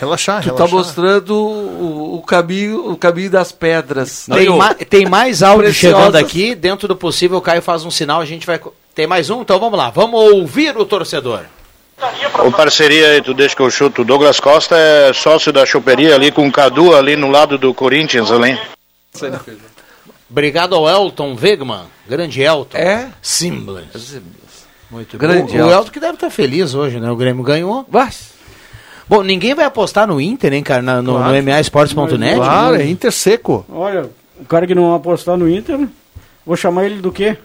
[0.00, 0.76] Relaxar, tu tá relaxar.
[0.78, 4.26] mostrando o, o caminho, o caminho das pedras.
[4.32, 5.98] Tem, ma- tem mais áudio Preciosas.
[6.00, 6.54] chegando aqui.
[6.54, 8.60] Dentro do possível, o Caio faz um sinal, a gente vai.
[8.94, 9.40] Tem mais um?
[9.42, 9.90] Então vamos lá.
[9.90, 11.40] Vamos ouvir o torcedor.
[12.44, 14.02] O parceria aí, tu deixa que eu chuto.
[14.02, 17.72] O Douglas Costa é sócio da choperia ali com o Cadu ali no lado do
[17.72, 18.58] Corinthians ali.
[20.28, 21.84] Obrigado ao Elton Wegman.
[22.08, 22.76] Grande Elton.
[22.76, 23.08] É?
[23.20, 23.84] Simples.
[24.90, 25.72] Muito Grande o, o Elton.
[25.78, 27.10] Elton que deve estar feliz hoje, né?
[27.10, 27.86] O Grêmio ganhou.
[27.90, 28.31] Mas,
[29.08, 30.80] Bom, ninguém vai apostar no Inter, hein, cara?
[30.82, 31.36] na- no, Claro.
[31.36, 32.36] no MAsports.net?
[32.36, 33.64] Claro, é Inter seco.
[33.68, 34.08] Olha,
[34.40, 35.86] o cara que não apostar no Inter,
[36.46, 37.36] vou chamar ele do quê?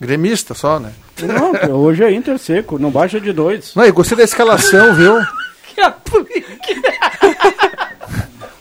[0.00, 0.92] Gremista só, né?
[1.22, 3.72] Não, que hoje é Inter seco, não baixa de dois.
[3.74, 5.14] Não, eu gostei da escalação, viu?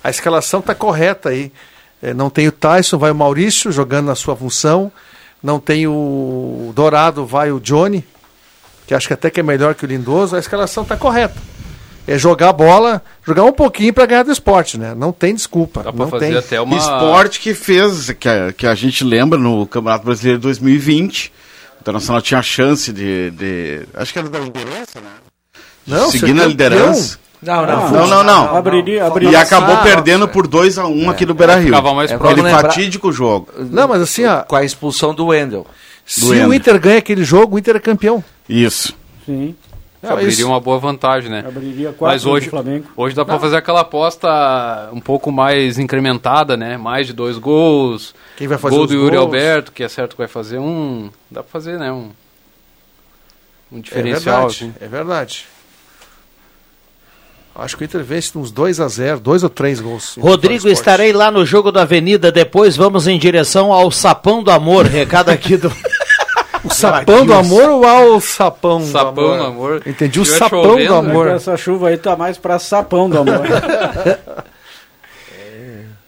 [0.03, 1.51] A escalação tá correta aí.
[2.01, 4.91] É, não tem o Tyson, vai o Maurício jogando na sua função.
[5.43, 8.03] Não tem o Dourado, vai o Johnny,
[8.87, 10.35] que acho que até que é melhor que o Lindoso.
[10.35, 11.35] A escalação tá correta.
[12.07, 14.93] É jogar a bola, jogar um pouquinho para ganhar do esporte, né?
[14.95, 15.83] Não tem desculpa.
[15.83, 16.37] Dá pra não fazer tem.
[16.37, 16.75] até uma.
[16.77, 21.31] Esporte que fez, que a, que a gente lembra no Campeonato Brasileiro de 2020.
[21.77, 25.09] O Internacional tinha a chance de, de- Acho que era da liderança, né?
[25.87, 26.47] Não, Seguindo a campeão.
[26.49, 27.19] liderança.
[27.41, 27.91] não, não.
[27.91, 28.55] Não, não, não.
[28.57, 29.31] Abriria, abriria.
[29.31, 31.65] E acabou Ah, perdendo por 2x1 um aqui no Beira Rio.
[31.67, 32.15] ficava mais É.
[32.15, 33.47] Aquele fatídico jogo.
[33.57, 35.65] Não, mas assim, ó, Com a expulsão do Wendel.
[36.05, 38.23] se o Inter ganha aquele jogo, o Inter é campeão.
[38.49, 38.93] Isso.
[39.25, 39.55] Sim,
[40.03, 41.43] Abriria isso- uma boa vantagem, né?
[41.47, 42.85] abriria quatro Mas hoje, do Flamengo.
[42.97, 46.75] hoje dá pra fazer aquela aposta um pouco mais incrementada, né?
[46.77, 48.15] Mais de dois gols.
[48.35, 49.21] Quem vai fazer Gol do Yuri gols?
[49.25, 51.09] Alberto, que é certo que vai fazer um.
[51.29, 51.91] Dá pra fazer, né?
[51.91, 52.09] Um,
[53.71, 54.47] um É diferencial.
[54.47, 54.73] verdade, assim.
[54.81, 55.45] é verdade.
[57.53, 60.15] Acho que o Inter vence uns 2 a 0 2 ou 3 gols.
[60.19, 62.31] Rodrigo, estarei lá no jogo da Avenida.
[62.31, 64.85] Depois vamos em direção ao Sapão do Amor.
[64.85, 65.69] Recado aqui do.
[66.63, 69.41] O sapão do amor ou ao sapão, Sapão do do amor?
[69.45, 69.83] amor.
[69.85, 71.27] Entendi, o sapão chovendo, do amor.
[71.29, 73.41] Essa chuva aí tá mais pra sapão do amor.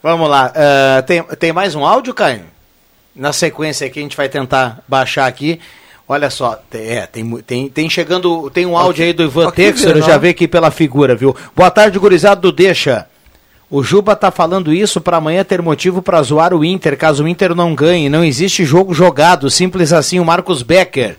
[0.02, 0.52] Vamos lá.
[0.54, 2.42] eh, tem, tem mais um áudio, Caio?
[3.16, 5.60] Na sequência aqui, a gente vai tentar baixar aqui.
[6.08, 8.50] Olha só, tem, é, tem, tem, tem chegando.
[8.50, 11.36] Tem um áudio aí do Ivan Texer, eu já vi aqui pela figura, viu?
[11.56, 13.08] Boa tarde, gurizado do Deixa.
[13.74, 17.28] O Juba tá falando isso para amanhã ter motivo para zoar o Inter, caso o
[17.28, 18.08] Inter não ganhe.
[18.08, 21.16] Não existe jogo jogado, simples assim, o Marcos Becker.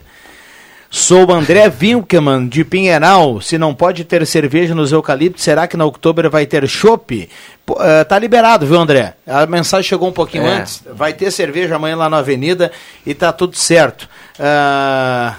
[0.88, 3.40] Sou o André Wilkeman, de Pinheiral.
[3.40, 7.28] Se não pode ter cerveja nos eucaliptos, será que na outubro vai ter chopp?
[7.66, 9.14] Pô, eh, tá liberado, viu, André?
[9.26, 10.58] A mensagem chegou um pouquinho É.
[10.58, 10.80] antes.
[10.94, 12.70] Vai ter cerveja amanhã lá na Avenida
[13.04, 14.08] e tá tudo certo.
[14.38, 15.34] Ah,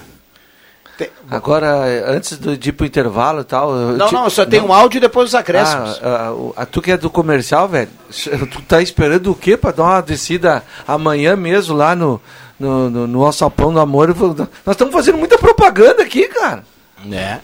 [0.97, 1.67] tem- Agora,
[2.11, 3.73] antes do, de ir pro intervalo e tal.
[3.73, 5.99] Não, te- não, só tem um áudio e depois os acréscimos.
[6.03, 7.89] Ah, ah, o- a tu que é do comercial, velho,
[8.51, 12.21] tu tá esperando o quê pra dar uma descida amanhã mesmo lá no,
[12.59, 14.15] no, no, no Alçapão do Amor?
[14.65, 16.63] Nós estamos fazendo muita propaganda aqui, cara.
[17.11, 17.39] É.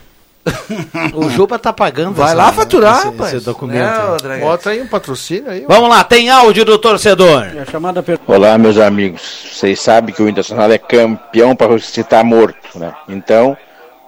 [1.13, 3.33] o Juba tá pagando Vai essa- lá faturar, esse, rapaz.
[3.33, 4.25] esse documento.
[4.27, 4.39] É.
[4.39, 5.65] Bota aí um patrocínio aí.
[5.67, 7.45] Vamos lá, tem áudio do torcedor.
[7.69, 8.19] Chamada per...
[8.25, 9.21] Olá, meus amigos.
[9.53, 12.93] Vocês sabem que o Internacional é campeão para ressuscitar morto, né?
[13.07, 13.55] Então,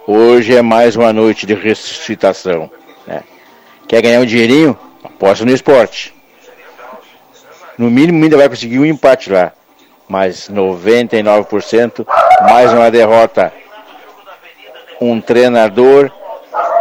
[0.07, 2.69] hoje é mais uma noite de ressuscitação,
[3.05, 3.21] né?
[3.87, 4.77] Quer ganhar um dinheirinho?
[5.03, 6.13] Aposta no esporte.
[7.77, 9.51] No mínimo ainda vai conseguir um empate lá.
[10.07, 12.05] Mas 99%
[12.41, 13.53] mais uma derrota.
[15.01, 16.11] Um treinador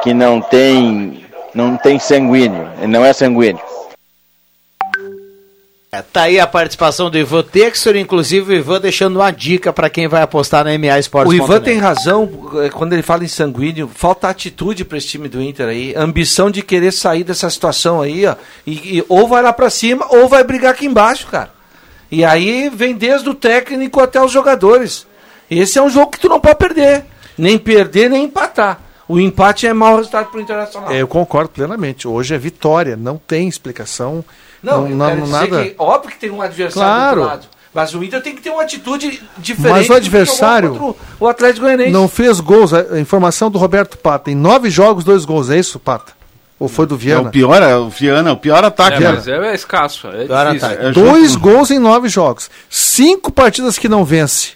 [0.03, 1.25] que não tem
[1.55, 3.61] não tem sanguíneo, ele não é sanguíneo.
[5.95, 9.91] É, Tá aí a participação do Ivan Textor, inclusive o Ivan deixando uma dica para
[9.91, 11.31] quem vai apostar na MA Sports.
[11.31, 13.91] O Ivan tem razão eh, quando ele fala em sanguíneo.
[13.95, 15.95] Falta atitude para esse time do Inter aí.
[15.95, 18.35] Ambição de querer sair dessa situação aí, ó.
[18.67, 21.51] E, e ou vai lá para cima ou vai brigar aqui embaixo, cara.
[22.11, 25.07] E aí vem desde o técnico até os jogadores.
[25.51, 27.05] Esse é um jogo que tu não pode perder.
[27.37, 28.81] Nem perder, nem empatar.
[29.13, 30.91] O empate é mau resultado pro Internacional.
[30.91, 32.07] É, eu concordo plenamente.
[32.09, 34.25] Hoje é vitória, não tem explicação.
[34.63, 35.65] Não, não, eu não- nada.
[35.65, 37.21] que óbvio que tem um adversário Claro.
[37.21, 37.47] do lado.
[37.75, 39.73] Mas o Inter tem que ter uma atitude diferente.
[39.73, 41.91] Mas o adversário o Atlético Goianiense.
[41.93, 42.73] não fez gols.
[42.75, 44.31] A informação do Roberto Pata.
[44.31, 45.49] Em nove jogos, dois gols.
[45.51, 46.13] É isso, Pata?
[46.59, 47.29] Ou foi do É Viana?
[47.29, 48.99] o pior, é o Viana, o pior ataque.
[48.99, 49.13] É, né?
[49.15, 50.07] mas é, é escasso.
[50.09, 50.85] É ataque.
[50.85, 52.49] É Dois jogo- gols em nove jogos.
[52.71, 54.51] Cinco partidas que não vence.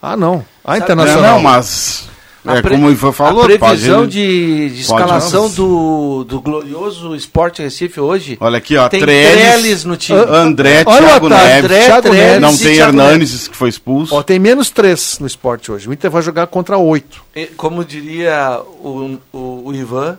[0.00, 0.44] Ah, não.
[0.64, 1.34] A Não, Internacional.
[1.34, 2.08] não, mas.
[2.46, 6.40] É pre- como o Ivan falou, a previsão pode- de, de pode- escalação do, do
[6.40, 8.36] glorioso Sport Recife hoje.
[8.40, 8.88] Olha aqui, ó.
[8.88, 10.18] tem Trellis, Trellis no time.
[10.18, 11.64] André, Olha o Thiago ataque, Neves.
[11.64, 12.40] André, Thiago Neves.
[12.40, 14.14] Não tem Thiago Hernanes, que foi expulso.
[14.14, 15.88] Ó, tem menos três no esporte hoje.
[15.88, 17.22] O Inter vai jogar contra oito.
[17.34, 20.18] E, Como diria o, o, o Ivan,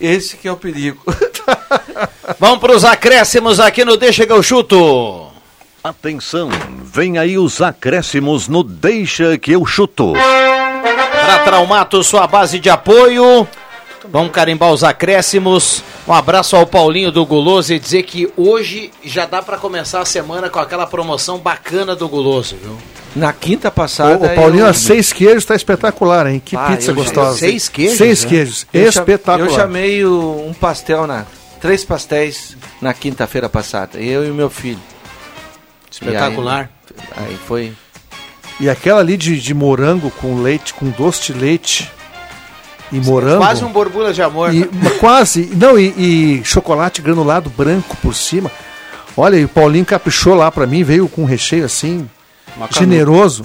[0.00, 1.00] esse que é o perigo.
[2.38, 5.28] Vamos para os acréscimos aqui no Deixa que eu chuto.
[5.82, 6.48] Atenção,
[6.84, 10.12] vem aí os acréscimos no Deixa que eu chuto.
[11.24, 13.46] Para Traumato, sua base de apoio.
[14.08, 15.82] Vamos carimbar os acréscimos.
[16.08, 20.04] Um abraço ao Paulinho do Guloso e dizer que hoje já dá para começar a
[20.04, 22.76] semana com aquela promoção bacana do Guloso, viu?
[23.14, 24.26] Na quinta O, passada.
[24.26, 26.42] o Paulinho, eu- a seis queijos está espetacular, hein?
[26.44, 27.38] Que Ah, pizza gostosa.
[27.38, 28.30] Seis queijos, Seis né?
[28.30, 28.66] queijos.
[28.72, 29.48] eu Espetacular.
[29.48, 31.24] Eu chamei o- um pastel na.
[31.60, 33.98] Três pastéis na quinta-feira passada.
[34.00, 34.80] Eu e o meu filho.
[35.90, 36.70] Espetacular.
[36.90, 37.72] E aí, aí foi.
[38.60, 41.90] E aquela ali de, de morango com leite, com doce de leite
[42.92, 43.38] e morango.
[43.38, 44.54] Quase um borbulha de amor.
[44.54, 45.50] E, mas quase.
[45.54, 48.50] Não, e, e chocolate granulado branco por cima.
[49.16, 52.08] Olha, e o Paulinho caprichou lá pra mim, veio com um recheio assim,
[52.56, 52.74] Macanudo.
[52.78, 53.44] generoso.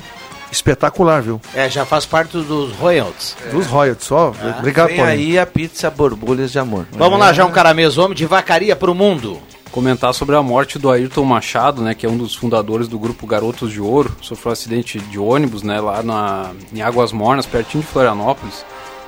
[0.50, 1.42] Espetacular, viu?
[1.54, 3.36] É, já faz parte dos royalties.
[3.52, 4.34] Dos royalties, ó.
[4.60, 5.20] Obrigado, Vem Paulinho.
[5.20, 6.86] aí a pizza borbulhas de amor.
[6.94, 9.42] Vamos lá, já um caramês homem de vacaria pro mundo.
[9.72, 13.28] Comentar sobre a morte do Ayrton Machado, né, que é um dos fundadores do grupo
[13.28, 14.16] Garotos de Ouro.
[14.22, 18.66] Sofreu um acidente de ônibus, né, lá na, em Águas Mornas, pertinho de Florianópolis.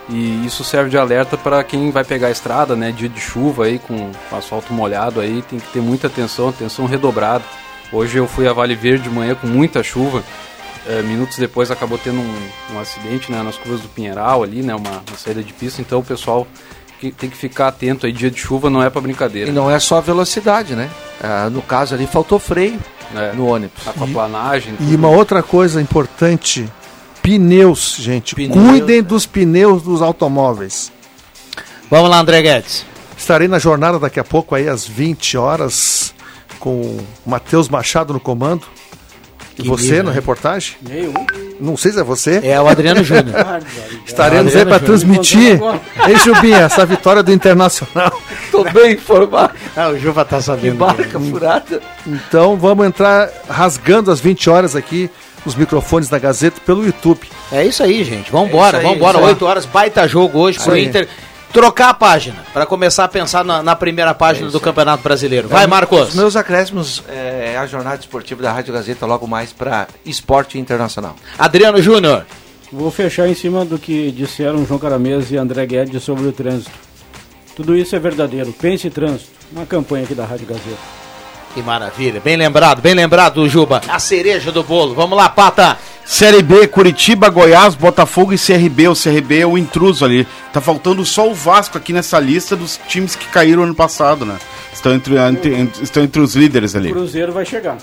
[0.09, 3.65] E isso serve de alerta para quem vai pegar a estrada, né, dia de chuva
[3.65, 7.43] aí com asfalto molhado aí, tem que ter muita atenção, atenção redobrada.
[7.91, 10.23] Hoje eu fui a Vale Verde de manhã com muita chuva.
[10.87, 14.73] É, minutos depois acabou tendo um, um acidente né, nas curvas do Pinheiral ali, né,
[14.73, 15.81] uma, uma saída de pista.
[15.81, 16.47] Então o pessoal
[16.99, 19.49] que- tem que ficar atento aí, dia de chuva não é para brincadeira.
[19.49, 20.89] E não é só a velocidade, né?
[21.23, 22.79] Ah, no caso ali faltou freio
[23.15, 23.33] É.
[23.33, 23.87] no ônibus.
[23.87, 24.75] aquaplanagem.
[24.79, 26.69] E uma outra coisa importante:
[27.21, 28.35] pneus, gente.
[28.35, 28.53] Pneus.
[28.69, 30.91] Cuidem dos pneus dos automóveis.
[31.89, 32.85] Vamos lá, André Guedes.
[33.17, 36.13] Estarei na jornada daqui a pouco, aí às 20 horas,
[36.59, 38.65] com o Matheus Machado no comando.
[39.59, 40.15] E Que você na hein?
[40.15, 40.75] reportagem?
[40.89, 41.13] Eu?
[41.59, 42.39] Não sei se é você.
[42.43, 43.35] É o Adriano Júnior.
[44.07, 45.59] Estaremos É, aí para Adriano transmitir.
[46.07, 48.17] Ei, Jubinha, essa vitória do Internacional.
[48.51, 49.53] Tô bem informado.
[49.75, 50.77] ah, o Juva tá sabendo.
[50.77, 51.81] Barca furada.
[52.07, 55.09] Então vamos entrar rasgando às 20 horas aqui
[55.45, 57.27] os microfones da Gazeta pelo YouTube.
[57.51, 58.31] É isso aí, gente.
[58.31, 59.17] Vambora, É isso aí, vambora.
[59.17, 59.33] isso aí.
[59.33, 60.85] 8 horas, baita jogo hoje pro aí.
[60.85, 61.07] Inter.
[61.51, 65.47] Trocar a página, para começar a pensar na, na primeira página do Campeonato Brasileiro.
[65.47, 66.09] Vai, Marcos.
[66.09, 71.15] Os meus acréscimos é a jornada esportiva da Rádio Gazeta logo mais para esporte internacional.
[71.37, 72.25] Adriano Júnior.
[72.71, 76.71] Vou fechar em cima do que disseram João Caramês e André Guedes sobre o trânsito.
[77.55, 78.53] Tudo isso é verdadeiro.
[78.53, 79.31] Pense em trânsito.
[79.51, 80.99] Uma campanha aqui da Rádio Gazeta.
[81.53, 82.21] Que maravilha.
[82.21, 83.81] Bem lembrado, bem lembrado, Juba.
[83.87, 84.93] A cereja do bolo.
[84.93, 85.79] Vamos lá, Pata.
[86.11, 88.87] Série B, Curitiba, Goiás, Botafogo e CRB.
[88.87, 90.27] O CRB é o intruso ali.
[90.51, 94.35] Tá faltando só o Vasco aqui nessa lista dos times que caíram ano passado, né?
[94.73, 96.91] Estão entre, entre- estão entre os líderes O ali.
[96.91, 97.77] Cruzeiro vai chegar.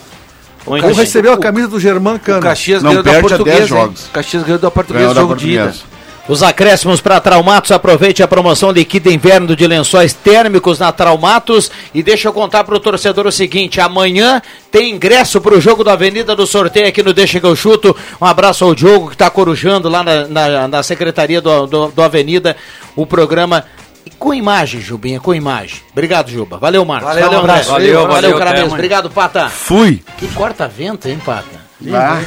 [0.65, 0.93] Como bem.
[0.93, 2.43] recebeu a camisa do Germán O Cano.
[2.43, 4.09] Caxias Não ganhou da perde a 10 portuguesa.
[4.13, 5.63] Caxias ganhou da portuguesa Ganhou da jogo de ida.
[5.63, 5.96] Portuguesa.
[6.29, 12.03] Os acréscimos para Traumatos, aproveite a promoção Liquida Inverno de lençóis térmicos na Traumatos e
[12.03, 15.93] deixa eu contar para o torcedor o seguinte, amanhã tem ingresso para o jogo da
[15.93, 19.31] Avenida do Sorteio aqui no Deixa que eu chuto, um abraço ao Diogo que está
[19.31, 22.57] corujando lá na, na, na Secretaria do, do, do Avenida
[22.97, 23.65] o programa
[24.05, 25.81] e com imagem, Jubinha, com imagem.
[25.93, 26.59] Obrigado, Juba.
[26.59, 27.09] Valeu, Marcos.
[27.09, 27.71] Valeu, Valeu, um abraço.
[27.71, 28.67] Valeu, Valeu, valeu.
[28.67, 29.49] Obrigado, Pata.
[29.49, 30.03] Fui.
[30.17, 31.67] Que corta-vento, hein, Pata?
[31.93, 32.21] Ah,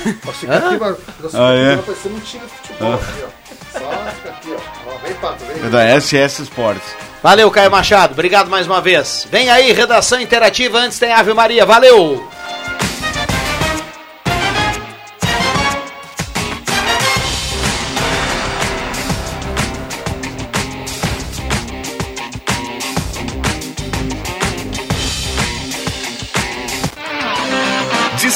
[1.34, 1.80] Ah, é?
[5.66, 6.84] É da SS Sports.
[7.22, 8.14] Valeu, Caio Machado.
[8.14, 9.28] Obrigado mais uma vez.
[9.30, 10.80] Vem aí, redação interativa.
[10.80, 11.66] Antes tem Ave Maria.
[11.66, 12.26] Valeu!